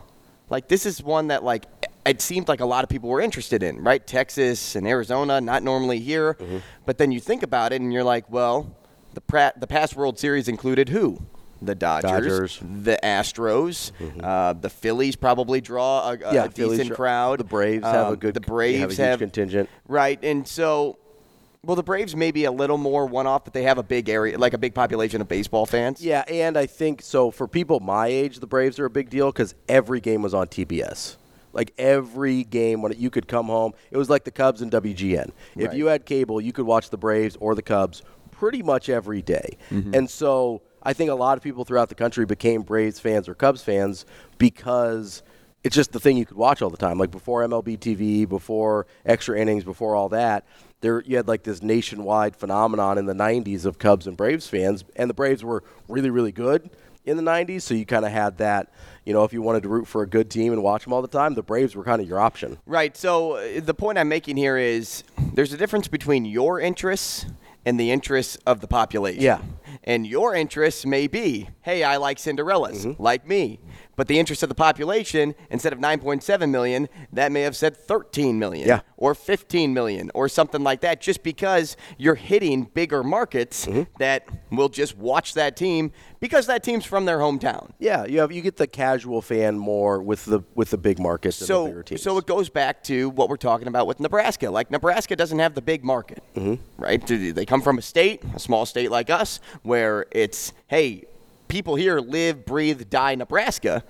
Like, 0.50 0.68
this 0.68 0.86
is 0.86 1.02
one 1.04 1.28
that, 1.28 1.44
like, 1.44 1.66
it 2.06 2.22
seemed 2.22 2.48
like 2.48 2.60
a 2.60 2.66
lot 2.66 2.84
of 2.84 2.90
people 2.90 3.10
were 3.10 3.22
interested 3.22 3.62
in, 3.62 3.84
right? 3.84 4.06
Texas 4.06 4.76
and 4.76 4.88
Arizona, 4.88 5.40
not 5.42 5.62
normally 5.64 6.00
here. 6.00 6.34
Mm-hmm. 6.36 6.58
But 6.86 6.98
then 6.98 7.12
you 7.12 7.20
think 7.20 7.44
about 7.44 7.72
it 7.74 7.82
and 7.82 7.94
you're 7.94 8.04
like, 8.04 8.30
well, 8.32 8.76
the, 9.14 9.22
pra- 9.22 9.54
the 9.58 9.68
past 9.68 9.96
World 9.96 10.18
Series 10.18 10.48
included 10.48 10.90
who? 10.90 11.20
The 11.62 11.76
Dodgers, 11.76 12.10
Dodgers. 12.12 12.58
Mm-hmm. 12.58 12.84
the 12.84 13.00
Astros, 13.04 13.92
uh, 14.24 14.54
the 14.54 14.70
Phillies 14.70 15.18
probably 15.18 15.60
draw 15.62 16.10
a, 16.10 16.14
a 16.14 16.34
Yeah, 16.34 16.46
a 16.46 16.50
Phillies 16.50 16.80
decent 16.80 16.96
crowd. 16.96 17.40
the 17.42 17.44
Braves 17.44 17.84
have 17.84 18.08
a 18.08 18.10
Um, 18.12 18.16
good- 18.16 18.34
The 18.34 18.40
Braves 18.40 18.96
have 18.98 19.20
a 19.20 19.26
huge 19.26 19.34
contingent. 19.34 19.70
right, 19.88 20.18
and 20.24 20.48
so 20.48 20.98
well, 21.64 21.76
the 21.76 21.84
Braves 21.84 22.16
may 22.16 22.32
be 22.32 22.46
a 22.46 22.52
little 22.52 22.78
more 22.78 23.06
one-off, 23.06 23.44
but 23.44 23.54
they 23.54 23.64
have 23.64 23.78
a 23.78 23.84
big 23.84 24.08
area, 24.08 24.38
like 24.38 24.54
a 24.54 24.58
big 24.58 24.74
population 24.74 25.20
of 25.20 25.28
baseball 25.28 25.66
fans. 25.66 26.02
Yeah, 26.02 26.24
and 26.28 26.58
I 26.58 26.66
think 26.66 27.02
so 27.02 27.32
for 27.32 27.48
people 27.48 27.82
my 27.82 28.08
age, 28.08 28.40
the 28.40 28.48
Braves 28.48 28.80
are 28.80 28.86
a 28.86 28.90
big 28.90 29.10
deal 29.10 29.32
because 29.32 29.56
every 29.68 30.00
game 30.00 30.22
was 30.22 30.34
on 30.34 30.48
TBS. 30.48 31.18
Like 31.52 31.74
every 31.78 32.44
game 32.44 32.82
when 32.82 32.94
you 32.98 33.10
could 33.10 33.28
come 33.28 33.48
home, 33.48 33.74
it 33.92 33.98
was 33.98 34.10
like 34.10 34.24
the 34.24 34.32
Cubs 34.32 34.62
and 34.62 34.72
WGN. 34.72 35.32
If 35.58 35.70
Right. 35.70 35.78
you 35.78 35.88
had 35.88 36.06
cable, 36.06 36.40
you 36.40 36.54
could 36.54 36.66
watch 36.66 36.92
the 36.92 36.98
Braves 36.98 37.36
or 37.40 37.56
the 37.56 37.62
Cubs 37.62 38.04
pretty 38.32 38.64
much 38.64 38.88
every 38.88 39.22
day. 39.22 39.58
Mm-hmm. 39.70 39.96
And 39.96 40.10
so 40.10 40.62
I 40.82 40.94
think 40.94 41.10
a 41.10 41.16
lot 41.16 41.38
of 41.38 41.44
people 41.44 41.66
throughout 41.66 41.90
the 41.90 41.96
country 41.96 42.26
became 42.26 42.62
Braves 42.62 43.00
fans 43.00 43.28
or 43.28 43.36
Cubs 43.36 43.62
fans 43.62 44.06
because 44.38 45.24
it's 45.64 45.76
just 45.76 45.92
the 45.92 46.00
thing 46.00 46.16
you 46.18 46.26
could 46.26 46.38
watch 46.38 46.62
all 46.62 46.70
the 46.70 46.78
time. 46.78 46.98
Like 46.98 47.12
before 47.12 47.46
MLB 47.46 47.78
TV, 47.78 48.28
before 48.28 48.88
extra 49.06 49.38
innings, 49.40 49.64
before 49.64 49.96
all 49.96 50.10
that, 50.10 50.46
there 50.82 51.02
you 51.06 51.18
had 51.18 51.28
like 51.28 51.44
this 51.44 51.62
nationwide 51.62 52.36
phenomenon 52.36 52.98
in 52.98 53.06
the 53.06 53.14
90s 53.14 53.66
of 53.66 53.78
Cubs 53.80 54.08
and 54.08 54.16
Braves 54.16 54.48
fans, 54.48 54.84
and 54.96 55.10
the 55.10 55.14
Braves 55.14 55.44
were 55.44 55.64
really, 55.90 56.10
really 56.10 56.32
good 56.32 56.70
in 57.06 57.18
the 57.18 57.24
90s. 57.24 57.64
So 57.64 57.74
you 57.74 57.86
kind 57.86 58.06
of 58.06 58.12
had 58.12 58.38
that, 58.38 58.72
you 59.06 59.12
know, 59.14 59.24
if 59.26 59.34
you 59.34 59.42
wanted 59.42 59.64
to 59.64 59.70
root 59.70 59.88
for 59.88 60.02
a 60.04 60.08
good 60.08 60.30
team 60.30 60.54
and 60.54 60.64
watch 60.64 60.84
them 60.86 60.94
all 60.94 61.02
the 61.02 61.08
time, 61.10 61.34
the 61.34 61.44
Braves 61.44 61.76
were 61.76 61.84
kind 61.84 62.02
of 62.02 62.08
your 62.08 62.20
option. 62.20 62.58
Right. 62.66 62.96
So 62.96 63.34
uh, 63.34 63.60
the 63.60 63.74
point 63.74 63.98
I'm 63.98 64.08
making 64.10 64.38
here 64.38 64.58
is 64.58 65.04
there's 65.34 65.52
a 65.52 65.58
difference 65.58 65.88
between 65.90 66.24
your 66.24 66.62
interests 66.62 67.26
and 67.66 67.78
the 67.78 67.92
interests 67.92 68.38
of 68.48 68.62
the 68.62 68.68
population. 68.68 69.22
Yeah. 69.22 69.42
And 69.84 70.08
your 70.08 70.34
interests 70.34 70.86
may 70.86 71.08
be, 71.08 71.50
hey, 71.62 71.84
I 71.84 71.98
like 71.98 72.18
Cinderellas, 72.18 72.86
Mm-hmm. 72.86 73.02
like 73.04 73.28
me. 73.28 73.60
But 74.00 74.08
the 74.08 74.18
interest 74.18 74.44
of 74.44 74.50
the 74.50 74.56
population, 74.56 75.36
instead 75.50 75.74
of 75.74 75.80
9.7 75.80 76.50
million, 76.50 76.88
that 77.12 77.34
may 77.34 77.42
have 77.42 77.54
said 77.54 77.76
13 77.76 78.40
million 78.40 78.66
Yeah. 78.66 78.80
or 78.96 79.14
15 79.14 79.74
million 79.74 80.10
or 80.14 80.30
something 80.30 80.64
like 80.64 80.80
that, 80.82 81.02
just 81.02 81.22
because 81.22 81.76
you're 81.98 82.16
hitting 82.16 82.64
bigger 82.64 83.04
markets 83.04 83.66
Mm-hmm. 83.66 83.82
that 84.00 84.24
will 84.52 84.70
just 84.70 84.96
watch 84.98 85.34
that 85.34 85.58
team 85.58 85.92
because 86.22 86.46
that 86.48 86.64
team's 86.64 86.86
from 86.86 87.04
their 87.04 87.18
hometown. 87.20 87.72
Yeah, 87.78 88.06
you 88.06 88.22
have 88.22 88.32
you 88.32 88.42
get 88.42 88.56
the 88.56 88.68
casual 88.68 89.22
fan 89.22 89.58
more 89.60 90.02
with 90.02 90.24
the 90.24 90.40
with 90.56 90.70
the 90.70 90.78
big 90.78 90.98
markets 90.98 91.42
and 91.42 91.50
the 91.50 91.64
bigger 91.66 91.80
So, 91.80 91.84
teams. 91.84 92.02
so 92.02 92.18
it 92.20 92.26
goes 92.26 92.48
back 92.48 92.82
to 92.86 93.10
what 93.10 93.28
we're 93.28 93.36
talking 93.36 93.68
about 93.68 93.86
with 93.86 94.00
Nebraska. 94.00 94.50
Like 94.50 94.72
Nebraska 94.72 95.18
doesn't 95.18 95.40
have 95.40 95.56
the 95.56 95.62
big 95.62 95.84
market, 95.84 96.24
Mm-hmm. 96.38 96.82
right? 96.82 97.06
They 97.06 97.46
come 97.46 97.62
from 97.62 97.78
a 97.78 97.82
state, 97.82 98.24
a 98.34 98.40
small 98.40 98.66
state 98.66 98.92
like 98.92 99.10
us, 99.10 99.42
where 99.64 100.06
it's 100.12 100.54
hey, 100.68 101.04
people 101.50 101.76
here 101.76 102.00
live, 102.00 102.46
breathe, 102.46 102.90
die 102.90 103.16
Nebraska, 103.16 103.84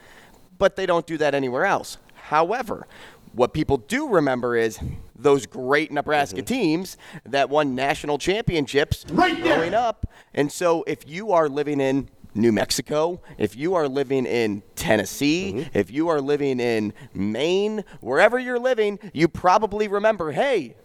but 0.58 0.76
they 0.76 0.86
don't 0.88 1.06
do 1.06 1.18
that 1.20 1.36
anywhere 1.36 1.66
else. 1.66 1.98
However, 2.16 2.88
what 3.34 3.54
people 3.54 3.78
do 3.78 4.10
remember 4.10 4.56
is 4.56 4.80
those 5.16 5.46
great 5.46 5.92
Nebraska 5.92 6.38
Mm-hmm. 6.38 6.46
teams 6.46 6.98
that 7.26 7.50
won 7.50 7.76
national 7.76 8.18
championships 8.18 9.06
right 9.12 9.40
growing 9.44 9.74
up. 9.74 10.08
And 10.34 10.52
so 10.52 10.84
if 10.88 11.08
you 11.08 11.32
are 11.32 11.48
living 11.48 11.80
in 11.80 12.10
New 12.34 12.52
Mexico, 12.52 13.22
if 13.38 13.56
you 13.56 13.76
are 13.76 13.88
living 13.88 14.26
in 14.26 14.64
Tennessee, 14.76 15.54
Mm-hmm. 15.54 15.78
if 15.78 15.92
you 15.92 16.08
are 16.10 16.22
living 16.22 16.60
in 16.60 16.94
Maine, 17.14 17.84
wherever 18.02 18.40
you're 18.40 18.60
living, 18.60 18.98
you 19.14 19.28
probably 19.28 19.88
remember, 19.88 20.32
hey, 20.32 20.76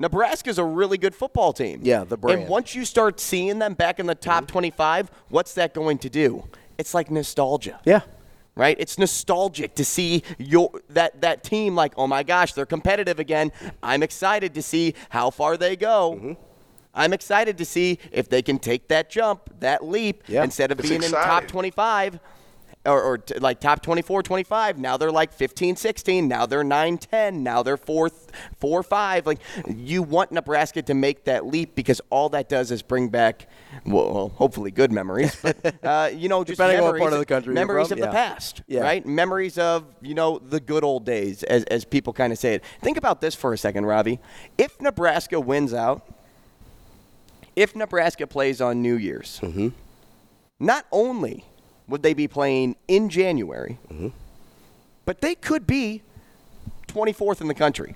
Nebraska's 0.00 0.58
a 0.58 0.64
really 0.64 0.96
good 0.96 1.14
football 1.14 1.52
team. 1.52 1.80
Yeah, 1.82 2.04
the 2.04 2.16
brand. 2.16 2.40
And 2.40 2.48
once 2.48 2.74
you 2.74 2.84
start 2.86 3.20
seeing 3.20 3.58
them 3.58 3.74
back 3.74 4.00
in 4.00 4.06
the 4.06 4.14
top 4.14 4.46
25, 4.48 5.10
what's 5.28 5.52
that 5.54 5.74
going 5.74 5.98
to 5.98 6.08
do? 6.08 6.44
It's 6.78 6.94
like 6.94 7.10
nostalgia 7.10 7.78
yeah, 7.84 8.00
right? 8.54 8.74
It's 8.80 8.96
nostalgic 8.98 9.74
to 9.74 9.84
see 9.84 10.22
your 10.38 10.70
that 10.88 11.20
that 11.20 11.44
team 11.44 11.74
like, 11.76 11.92
oh 11.98 12.06
my 12.06 12.22
gosh, 12.22 12.54
they're 12.54 12.64
competitive 12.64 13.18
again. 13.20 13.52
I'm 13.82 14.02
excited 14.02 14.54
to 14.54 14.62
see 14.62 14.94
how 15.10 15.28
far 15.28 15.58
they 15.58 15.76
go. 15.76 16.14
Mm-hmm. 16.16 16.32
I'm 16.94 17.12
excited 17.12 17.58
to 17.58 17.64
see 17.66 17.98
if 18.10 18.30
they 18.30 18.40
can 18.40 18.58
take 18.58 18.88
that 18.88 19.10
jump, 19.10 19.60
that 19.60 19.84
leap, 19.84 20.24
Yeah. 20.26 20.42
instead 20.42 20.72
of 20.72 20.80
It's 20.80 20.88
being 20.88 21.02
in 21.02 21.10
the 21.10 21.16
top 21.18 21.46
25 21.46 22.18
or, 22.86 23.02
or 23.02 23.18
t- 23.18 23.38
like 23.38 23.60
top 23.60 23.82
24, 23.82 24.22
25. 24.22 24.78
Now 24.78 24.96
they're 24.96 25.10
like 25.10 25.32
15, 25.34 25.76
16. 25.76 26.26
Now 26.26 26.46
they're 26.46 26.64
9, 26.64 26.96
10. 26.98 27.42
Now 27.42 27.62
they're 27.62 27.76
4, 27.76 28.10
4 28.58 28.82
5. 28.82 29.26
Like 29.26 29.38
you 29.68 30.02
want 30.02 30.32
Nebraska 30.32 30.80
to 30.82 30.94
make 30.94 31.24
that 31.24 31.44
leap 31.46 31.74
because 31.74 32.00
all 32.08 32.30
that 32.30 32.48
does 32.48 32.70
is 32.70 32.80
bring 32.80 33.10
back, 33.10 33.48
well, 33.84 34.30
hopefully 34.36 34.70
good 34.70 34.90
memories, 34.92 35.36
but, 35.42 35.74
uh, 35.84 36.10
you 36.14 36.28
know, 36.30 36.42
just 36.42 36.56
Depending 36.58 36.82
memories, 36.82 37.00
part 37.00 37.12
of 37.12 37.18
the 37.18 37.26
country 37.26 37.52
memories 37.52 37.88
from, 37.88 37.98
of 37.98 38.04
the 38.06 38.10
past, 38.10 38.62
Yeah. 38.66 38.80
right? 38.80 39.04
Memories 39.04 39.58
of, 39.58 39.84
you 40.00 40.14
know, 40.14 40.38
the 40.38 40.58
good 40.60 40.82
old 40.82 41.04
days, 41.04 41.42
as, 41.42 41.64
as 41.64 41.84
people 41.84 42.12
kind 42.14 42.32
of 42.32 42.38
say 42.38 42.54
it. 42.54 42.64
Think 42.80 42.96
about 42.96 43.20
this 43.20 43.34
for 43.34 43.52
a 43.52 43.58
second, 43.58 43.84
Ravi. 43.84 44.20
If 44.56 44.80
Nebraska 44.80 45.38
wins 45.38 45.74
out, 45.74 46.06
if 47.56 47.76
Nebraska 47.76 48.26
plays 48.26 48.60
on 48.60 48.80
New 48.80 48.94
Year's, 48.96 49.38
Mm-hmm. 49.42 49.68
not 50.58 50.86
only 50.92 51.44
would 51.90 52.02
they 52.02 52.14
be 52.14 52.26
playing 52.28 52.76
in 52.88 53.08
January, 53.08 53.78
Mm-hmm. 53.92 54.08
but 55.04 55.20
they 55.20 55.34
could 55.34 55.66
be 55.66 56.02
24th 56.88 57.40
in 57.40 57.48
the 57.48 57.54
country. 57.54 57.94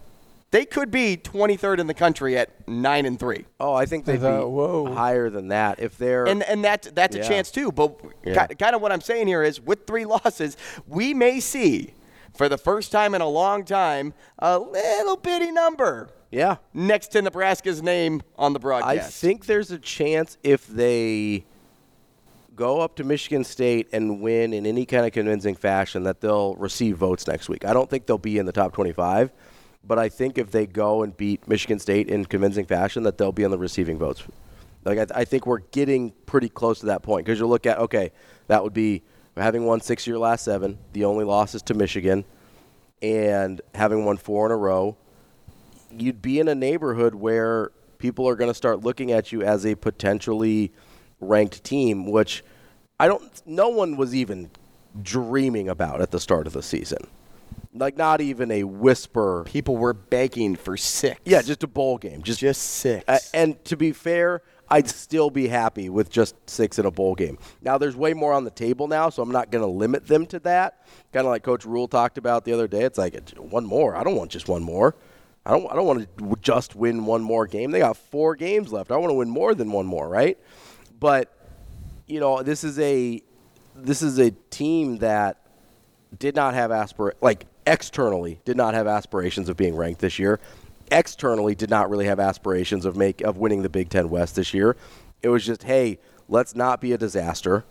They 0.51 0.65
could 0.65 0.93
be 0.93 1.17
23rd 1.17 1.81
in 1.81 1.89
the 1.89 1.95
country 1.95 2.39
at 2.39 2.69
9 2.69 3.07
and 3.07 3.19
3. 3.19 3.45
Oh, 3.59 3.75
I 3.75 3.87
think 3.87 4.05
they'd 4.05 4.21
be 4.21 4.95
higher 4.95 5.29
than 5.29 5.49
that 5.49 5.81
if 5.81 5.99
they're. 5.99 6.27
And 6.29 6.45
and 6.45 6.65
that 6.65 6.91
that's 6.95 7.17
Yeah. 7.17 7.25
a 7.25 7.29
chance 7.29 7.51
too. 7.51 7.73
But 7.73 7.99
Yeah. 8.25 8.47
kind 8.47 8.77
of 8.77 8.81
what 8.81 8.93
I'm 8.93 9.01
saying 9.01 9.27
here 9.27 9.43
is 9.43 9.61
with 9.61 9.85
three 9.87 10.05
losses, 10.17 10.57
we 10.87 11.13
may 11.13 11.41
see 11.41 11.95
for 12.37 12.49
the 12.49 12.57
first 12.59 12.93
time 12.93 13.17
in 13.17 13.21
a 13.21 13.29
long 13.29 13.65
time 13.65 14.15
a 14.39 14.57
little 14.59 15.17
bitty 15.17 15.51
number 15.51 16.11
yeah, 16.31 16.57
next 16.73 17.09
to 17.13 17.23
Nebraska's 17.23 17.81
name 17.83 18.23
on 18.37 18.53
the 18.53 18.59
broadcast. 18.61 18.91
I 18.91 18.99
think 18.99 19.47
there's 19.47 19.71
a 19.73 19.79
chance 19.79 20.37
if 20.45 20.67
they 20.69 21.45
go 22.55 22.81
up 22.81 22.97
to 22.97 23.05
Michigan 23.05 23.45
State 23.45 23.88
and 23.93 24.21
win 24.21 24.53
in 24.53 24.67
any 24.67 24.87
kind 24.87 25.07
of 25.07 25.12
convincing 25.12 25.55
fashion 25.55 26.05
that 26.05 26.21
they'll 26.21 26.55
receive 26.57 26.97
votes 26.97 27.27
next 27.27 27.49
week. 27.49 27.64
I 27.64 27.73
don't 27.73 27.88
think 27.88 28.07
they'll 28.07 28.19
be 28.19 28.38
in 28.38 28.47
the 28.47 28.53
top 28.53 28.73
25, 28.73 29.33
but 29.85 29.99
I 29.99 30.09
think 30.09 30.38
if 30.38 30.51
they 30.51 30.67
go 30.67 31.03
and 31.03 31.17
beat 31.17 31.47
Michigan 31.49 31.79
State 31.79 32.09
in 32.09 32.25
convincing 32.25 32.67
fashion, 32.67 33.03
that 33.05 33.19
they'll 33.19 33.33
be 33.33 33.45
on 33.45 33.51
the 33.51 33.59
receiving 33.59 33.99
votes. 33.99 34.23
Like 34.85 34.99
I, 34.99 35.21
I 35.21 35.25
think 35.25 35.47
we're 35.47 35.59
getting 35.59 36.12
pretty 36.27 36.49
close 36.49 36.81
to 36.81 36.87
that 36.87 37.03
point 37.03 37.27
because 37.27 37.40
you 37.40 37.47
look 37.47 37.67
at 37.67 37.79
okay, 37.79 38.12
that 38.49 38.62
would 38.62 38.75
be 38.75 39.03
having 39.37 39.64
won 39.64 39.81
six 39.81 40.05
of 40.05 40.09
your 40.09 40.19
last 40.19 40.45
seven. 40.45 40.79
The 40.93 41.05
only 41.05 41.25
loss 41.25 41.55
is 41.55 41.62
to 41.62 41.75
Michigan, 41.75 42.25
and 43.03 43.61
having 43.75 44.05
won 44.05 44.17
four 44.17 44.47
in 44.47 44.53
a 44.53 44.57
row 44.57 44.97
you'd 45.99 46.23
be 46.23 46.40
in 46.40 46.49
a 46.49 46.55
neighborhood 46.55 47.14
where 47.14 47.71
people 47.99 48.29
are 48.29 48.37
going 48.37 48.51
to 48.51 48.55
start 48.55 48.81
looking 48.81 49.12
at 49.12 49.33
you 49.33 49.43
as 49.43 49.64
a 49.64 49.75
potentially 49.75 50.73
ranked 51.25 51.65
team, 51.65 52.11
which 52.11 52.45
I 52.99 53.09
don't. 53.09 53.43
No 53.47 53.69
one 53.69 53.97
was 53.97 54.15
even 54.15 54.51
dreaming 55.03 55.69
about 55.69 56.01
at 56.01 56.11
the 56.11 56.21
start 56.21 56.47
of 56.47 56.53
the 56.53 56.63
season. 56.63 57.07
Like 57.75 57.97
not 57.97 58.21
even 58.21 58.51
a 58.53 58.63
whisper. 58.65 59.43
People 59.45 59.77
were 59.77 59.95
begging 59.95 60.55
for 60.55 60.77
six. 60.77 61.21
Yeah, 61.25 61.43
just 61.43 61.65
a 61.65 61.67
bowl 61.67 61.99
game. 61.99 62.23
Just 62.23 62.41
just 62.41 62.63
six. 62.63 63.05
uh, 63.09 63.19
and 63.33 63.63
to 63.65 63.77
be 63.77 63.91
fair, 63.93 64.43
I'd 64.69 64.89
still 64.89 65.31
be 65.31 65.49
happy 65.49 65.89
with 65.91 66.09
just 66.09 66.37
six 66.49 66.79
in 66.79 66.87
a 66.87 66.91
bowl 66.91 67.15
game. 67.15 67.39
Now, 67.63 67.79
there's 67.79 67.97
way 67.97 68.15
more 68.15 68.33
on 68.33 68.45
the 68.45 68.51
table 68.51 68.89
now, 68.89 69.11
so 69.11 69.23
I'm 69.23 69.31
not 69.31 69.51
going 69.51 69.63
to 69.63 69.71
limit 69.71 70.07
them 70.07 70.27
to 70.27 70.39
that. 70.41 70.87
Kind 71.13 71.27
of 71.27 71.31
like 71.31 71.43
Coach 71.43 71.65
Rhule 71.65 71.89
talked 71.89 72.17
about 72.17 72.45
the 72.45 72.53
other 72.53 72.69
day. 72.69 72.83
It's 72.83 72.99
like 72.99 73.31
one 73.39 73.65
more. 73.65 73.97
I 73.97 74.05
don't 74.05 74.17
want 74.17 74.31
just 74.31 74.49
one 74.49 74.63
more. 74.63 74.95
I 75.47 75.51
don't. 75.51 75.71
I 75.71 75.75
don't 75.75 75.87
want 75.87 76.19
to 76.19 76.37
just 76.41 76.75
win 76.75 77.05
one 77.05 77.23
more 77.23 77.47
game. 77.47 77.71
They 77.71 77.81
got 77.81 77.97
four 77.97 78.35
games 78.35 78.73
left. 78.73 78.91
I 78.91 78.97
want 78.97 79.11
to 79.11 79.15
win 79.15 79.29
more 79.29 79.55
than 79.55 79.71
one 79.73 79.87
more, 79.87 80.09
right? 80.09 80.39
But 81.05 81.31
you 82.07 82.19
know, 82.19 82.43
this 82.43 82.64
is 82.64 82.79
a 82.79 83.23
this 83.77 84.01
is 84.01 84.19
a 84.19 84.31
team 84.49 84.97
that 85.01 85.37
did 86.19 86.35
not 86.35 86.55
have 86.55 86.71
aspir 86.71 87.12
like 87.21 87.45
externally 87.67 88.40
did 88.47 88.57
not 88.57 88.73
have 88.73 88.87
aspirations 88.87 89.51
of 89.51 89.57
being 89.59 89.77
ranked 89.77 90.01
this 90.01 90.19
year. 90.19 90.40
Externally 90.90 91.55
did 91.55 91.69
not 91.69 91.90
really 91.90 92.07
have 92.07 92.19
aspirations 92.19 92.87
of 92.87 92.97
make 92.97 93.21
of 93.21 93.37
winning 93.37 93.61
the 93.61 93.69
Big 93.69 93.90
10 93.90 94.09
West 94.09 94.35
this 94.35 94.55
year. 94.55 94.79
It 95.21 95.29
was 95.29 95.45
just, 95.45 95.64
hey, 95.64 95.99
let's 96.31 96.55
not 96.55 96.81
be 96.81 96.93
a 96.95 96.97
disaster. 96.97 97.67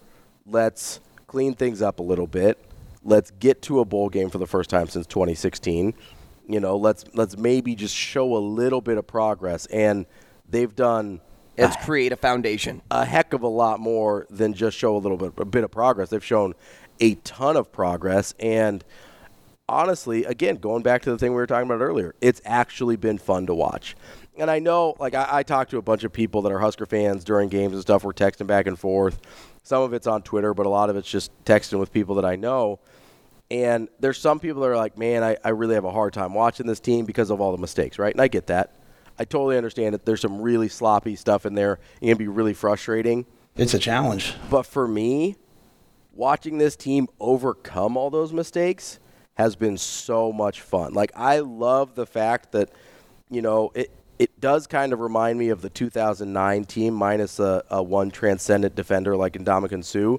Let's 0.46 1.00
clean 1.26 1.56
things 1.56 1.82
up 1.82 1.98
a 1.98 2.04
little 2.04 2.28
bit. 2.28 2.63
Let's 3.04 3.32
get 3.32 3.63
to 3.63 3.80
a 3.80 3.86
bowl 3.86 4.10
game 4.10 4.30
for 4.30 4.38
the 4.38 4.46
first 4.46 4.69
time 4.69 4.89
since 4.89 5.08
2016. 5.08 5.96
You 6.50 6.60
know, 6.60 6.78
let's 6.78 7.04
let's 7.15 7.36
maybe 7.36 7.74
just 7.74 7.96
show 7.96 8.38
a 8.38 8.38
little 8.38 8.82
bit 8.82 9.00
of 9.00 9.08
progress 9.08 9.65
and 9.65 10.06
they've 10.48 10.76
done 10.76 11.19
Let's 11.58 11.86
create 11.86 12.12
a 12.12 12.18
foundation. 12.18 12.82
a 12.89 13.06
heck 13.06 13.34
of 13.34 13.44
a 13.44 13.48
lot 13.48 13.80
more 13.80 14.26
than 14.30 14.54
just 14.54 14.78
show 14.78 14.96
a 14.96 15.00
little 15.00 15.18
bit 15.18 15.34
a 15.38 15.46
bit 15.46 15.63
of 15.63 15.72
progress. 15.72 16.10
They've 16.10 16.24
shown 16.24 16.54
a 17.00 17.16
ton 17.16 17.58
of 17.58 17.72
progress 17.72 18.34
and 18.39 18.84
honestly, 19.70 20.26
again, 20.26 20.58
going 20.58 20.84
back 20.84 21.02
to 21.04 21.12
the 21.12 21.18
thing 21.18 21.32
we 21.32 21.38
were 21.38 21.48
talking 21.48 21.70
about 21.70 21.82
earlier, 21.82 22.16
it's 22.22 22.42
actually 22.46 22.96
been 22.96 23.18
fun 23.18 23.46
to 23.48 23.54
watch. 23.54 23.96
And 24.38 24.50
I 24.50 24.60
know, 24.60 24.96
like, 25.00 25.13
I, 25.13 25.28
I 25.30 25.44
talked 25.44 25.72
to 25.72 25.78
a 25.78 25.82
bunch 25.82 26.04
of 26.04 26.12
people 26.12 26.42
that 26.44 26.52
are 26.52 26.60
Husker 26.60 26.86
fans 26.86 27.24
during 27.24 27.50
games 27.50 27.74
and 27.74 27.82
stuff. 27.82 28.04
We're 28.04 28.13
texting 28.13 28.48
back 28.48 28.68
and 28.68 28.78
forth. 28.78 29.20
Some 29.63 29.82
of 29.84 29.94
it's 29.94 30.08
on 30.08 30.24
Twitter, 30.24 30.54
but 30.54 30.66
a 30.66 30.70
lot 30.70 30.89
of 30.89 30.96
it's 30.96 31.10
just 31.10 31.32
texting 31.46 31.80
with 31.80 31.94
people 31.94 32.16
that 32.16 32.26
I 32.26 32.36
know. 32.36 32.80
And 33.52 33.89
there's 34.00 34.18
some 34.18 34.39
people 34.39 34.62
that 34.63 34.70
are 34.70 34.78
like, 34.78 34.98
man, 34.98 35.24
I, 35.24 35.38
I 35.44 35.50
really 35.50 35.76
have 35.76 35.86
a 35.86 35.92
hard 35.92 36.13
time 36.13 36.34
watching 36.34 36.66
this 36.66 36.80
team 36.80 37.06
because 37.06 37.30
of 37.30 37.39
all 37.39 37.52
the 37.52 37.60
mistakes, 37.60 38.00
right? 38.00 38.13
And 38.13 38.22
I 38.22 38.28
get 38.28 38.48
that. 38.48 38.74
I 39.19 39.26
totally 39.26 39.58
understand 39.58 39.93
that 39.93 40.06
there's 40.06 40.21
some 40.21 40.41
really 40.41 40.69
sloppy 40.69 41.15
stuff 41.15 41.45
in 41.45 41.56
there. 41.56 41.80
It 42.02 42.08
can 42.08 42.17
be 42.17 42.28
really 42.28 42.54
frustrating. 42.54 43.26
It's 43.56 43.73
a 43.73 43.80
challenge. 43.80 44.34
But 44.49 44.63
for 44.63 44.88
me, 44.88 45.36
watching 46.13 46.58
this 46.58 46.76
team 46.76 47.08
overcome 47.19 47.97
all 47.97 48.10
those 48.10 48.34
mistakes 48.34 48.99
has 49.36 49.56
been 49.56 49.78
so 49.78 50.32
much 50.32 50.62
fun. 50.62 50.93
Like 50.93 51.12
I 51.15 51.39
love 51.39 51.95
the 51.95 52.06
fact 52.06 52.52
that 52.52 52.69
you 53.30 53.41
know 53.41 53.71
it 53.76 53.91
it 54.19 54.39
does 54.39 54.67
kind 54.67 54.93
of 54.93 54.99
remind 54.99 55.39
me 55.39 55.49
of 55.49 55.62
the 55.62 55.69
2009 55.69 56.65
team 56.65 56.93
minus 56.93 57.39
a, 57.39 57.63
a 57.69 57.82
one 57.82 58.12
transcendent 58.12 58.76
defender 58.76 59.15
like 59.15 59.34
Ndamukong 59.34 59.84
Suh, 59.84 60.17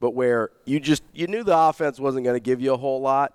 but 0.00 0.10
where 0.10 0.50
you 0.64 0.80
just 0.80 1.02
you 1.12 1.26
knew 1.26 1.44
the 1.44 1.56
offense 1.56 2.00
wasn't 2.00 2.24
going 2.24 2.36
to 2.36 2.40
give 2.40 2.60
you 2.60 2.74
a 2.74 2.76
whole 2.76 3.00
lot. 3.00 3.34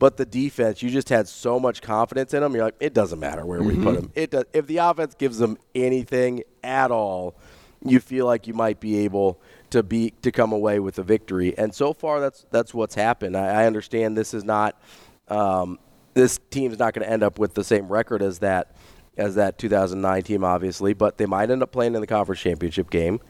But 0.00 0.16
the 0.16 0.24
defense, 0.26 0.82
you 0.82 0.90
just 0.90 1.10
had 1.10 1.28
so 1.28 1.60
much 1.60 1.82
confidence 1.82 2.34
in 2.34 2.40
them. 2.40 2.54
You're 2.54 2.64
like, 2.64 2.76
it 2.80 2.94
doesn't 2.94 3.20
matter 3.20 3.46
where 3.46 3.62
we 3.62 3.76
put 3.76 3.94
them. 3.94 4.10
It 4.16 4.30
does, 4.30 4.44
if 4.52 4.66
the 4.66 4.78
offense 4.78 5.14
gives 5.14 5.38
them 5.38 5.58
anything 5.74 6.42
at 6.64 6.90
all, 6.90 7.36
you 7.84 8.00
feel 8.00 8.26
like 8.26 8.46
you 8.46 8.54
might 8.54 8.80
be 8.80 8.98
able 9.04 9.40
to 9.70 9.82
be 9.82 10.12
to 10.22 10.32
come 10.32 10.52
away 10.52 10.80
with 10.80 10.98
a 10.98 11.02
victory. 11.02 11.56
And 11.56 11.74
so 11.74 11.92
far, 11.92 12.18
that's 12.18 12.46
that's 12.50 12.74
what's 12.74 12.94
happened. 12.94 13.36
I, 13.36 13.62
I 13.62 13.66
understand 13.66 14.16
this 14.16 14.34
is 14.34 14.42
not 14.42 14.80
um, 15.28 15.78
this 16.14 16.40
team's 16.50 16.78
not 16.78 16.94
going 16.94 17.06
to 17.06 17.12
end 17.12 17.22
up 17.22 17.38
with 17.38 17.54
the 17.54 17.62
same 17.62 17.86
record 17.88 18.22
as 18.22 18.40
that 18.40 18.74
as 19.18 19.34
that 19.34 19.58
2009 19.58 20.22
team, 20.22 20.44
obviously, 20.44 20.94
but 20.94 21.18
they 21.18 21.26
might 21.26 21.50
end 21.50 21.62
up 21.62 21.72
playing 21.72 21.94
in 21.94 22.00
the 22.00 22.06
conference 22.06 22.40
championship 22.40 22.90
game. 22.90 23.20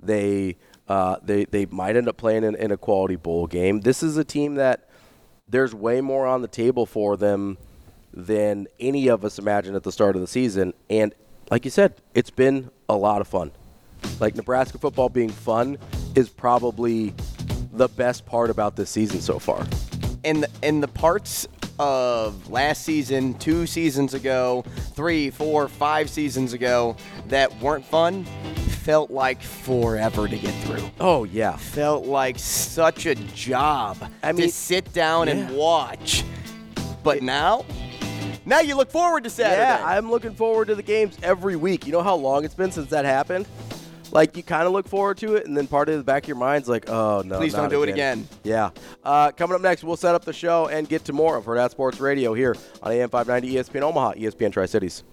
They 0.00 0.56
Uh, 0.88 1.16
they 1.22 1.44
they 1.44 1.66
might 1.66 1.96
end 1.96 2.08
up 2.08 2.16
playing 2.16 2.44
in, 2.44 2.54
in 2.54 2.70
a 2.70 2.76
quality 2.76 3.16
bowl 3.16 3.46
game. 3.46 3.80
This 3.80 4.02
is 4.02 4.16
a 4.16 4.24
team 4.24 4.54
that 4.56 4.87
there's 5.48 5.74
way 5.74 6.00
more 6.00 6.26
on 6.26 6.42
the 6.42 6.48
table 6.48 6.86
for 6.86 7.16
them 7.16 7.58
than 8.12 8.66
any 8.80 9.08
of 9.08 9.24
us 9.24 9.38
imagined 9.38 9.76
at 9.76 9.82
the 9.82 9.92
start 9.92 10.14
of 10.16 10.20
the 10.20 10.26
season. 10.26 10.74
And 10.90 11.14
like 11.50 11.64
you 11.64 11.70
said, 11.70 11.94
it's 12.14 12.30
been 12.30 12.70
a 12.88 12.96
lot 12.96 13.20
of 13.20 13.28
fun. 13.28 13.52
Like 14.20 14.36
Nebraska 14.36 14.78
football 14.78 15.08
being 15.08 15.30
fun 15.30 15.78
is 16.14 16.28
probably 16.28 17.14
the 17.72 17.88
best 17.88 18.26
part 18.26 18.50
about 18.50 18.76
this 18.76 18.90
season 18.90 19.20
so 19.20 19.38
far. 19.38 19.66
And 20.24 20.42
the, 20.42 20.50
and 20.62 20.82
the 20.82 20.88
parts 20.88 21.46
of 21.78 22.50
last 22.50 22.84
season, 22.84 23.34
two 23.34 23.66
seasons 23.66 24.14
ago, 24.14 24.64
three, 24.94 25.30
four, 25.30 25.68
five 25.68 26.10
seasons 26.10 26.52
ago 26.52 26.96
that 27.28 27.60
weren't 27.60 27.84
fun 27.84 28.26
felt 28.88 29.10
like 29.10 29.42
forever 29.42 30.26
to 30.26 30.38
get 30.38 30.54
through. 30.64 30.82
Oh 30.98 31.24
yeah, 31.24 31.58
felt 31.58 32.06
like 32.06 32.38
such 32.38 33.04
a 33.04 33.14
job. 33.14 33.98
I 34.22 34.32
mean, 34.32 34.46
to 34.46 34.48
sit 34.50 34.90
down 34.94 35.26
yeah. 35.26 35.34
and 35.34 35.54
watch. 35.54 36.24
But 37.02 37.22
now, 37.22 37.66
now 38.46 38.60
you 38.60 38.76
look 38.76 38.90
forward 38.90 39.24
to 39.24 39.30
Saturday. 39.30 39.60
Yeah, 39.60 39.84
I'm 39.84 40.10
looking 40.10 40.32
forward 40.32 40.68
to 40.68 40.74
the 40.74 40.82
games 40.82 41.18
every 41.22 41.54
week. 41.54 41.84
You 41.84 41.92
know 41.92 42.00
how 42.00 42.14
long 42.14 42.46
it's 42.46 42.54
been 42.54 42.70
since 42.70 42.88
that 42.88 43.04
happened? 43.04 43.46
Like 44.10 44.38
you 44.38 44.42
kind 44.42 44.66
of 44.66 44.72
look 44.72 44.88
forward 44.88 45.18
to 45.18 45.34
it, 45.34 45.46
and 45.46 45.54
then 45.54 45.66
part 45.66 45.90
of 45.90 45.98
the 45.98 46.02
back 46.02 46.22
of 46.22 46.28
your 46.28 46.38
mind's 46.38 46.66
like, 46.66 46.88
"Oh 46.88 47.22
no, 47.26 47.36
please 47.36 47.52
don't 47.52 47.68
do 47.68 47.82
it 47.82 47.90
again." 47.90 48.26
Yeah. 48.42 48.70
Uh, 49.04 49.32
coming 49.32 49.54
up 49.54 49.60
next, 49.60 49.84
we'll 49.84 49.98
set 49.98 50.14
up 50.14 50.24
the 50.24 50.32
show 50.32 50.68
and 50.68 50.88
get 50.88 51.04
to 51.04 51.12
more 51.12 51.36
of 51.36 51.44
Hurrdat 51.44 51.72
Sports 51.72 52.00
Radio 52.00 52.32
here 52.32 52.56
on 52.82 52.92
AM 52.92 53.10
590 53.10 53.54
ESPN 53.54 53.82
Omaha, 53.82 54.14
ESPN 54.14 54.50
Tri 54.50 54.64
Cities. 54.64 55.04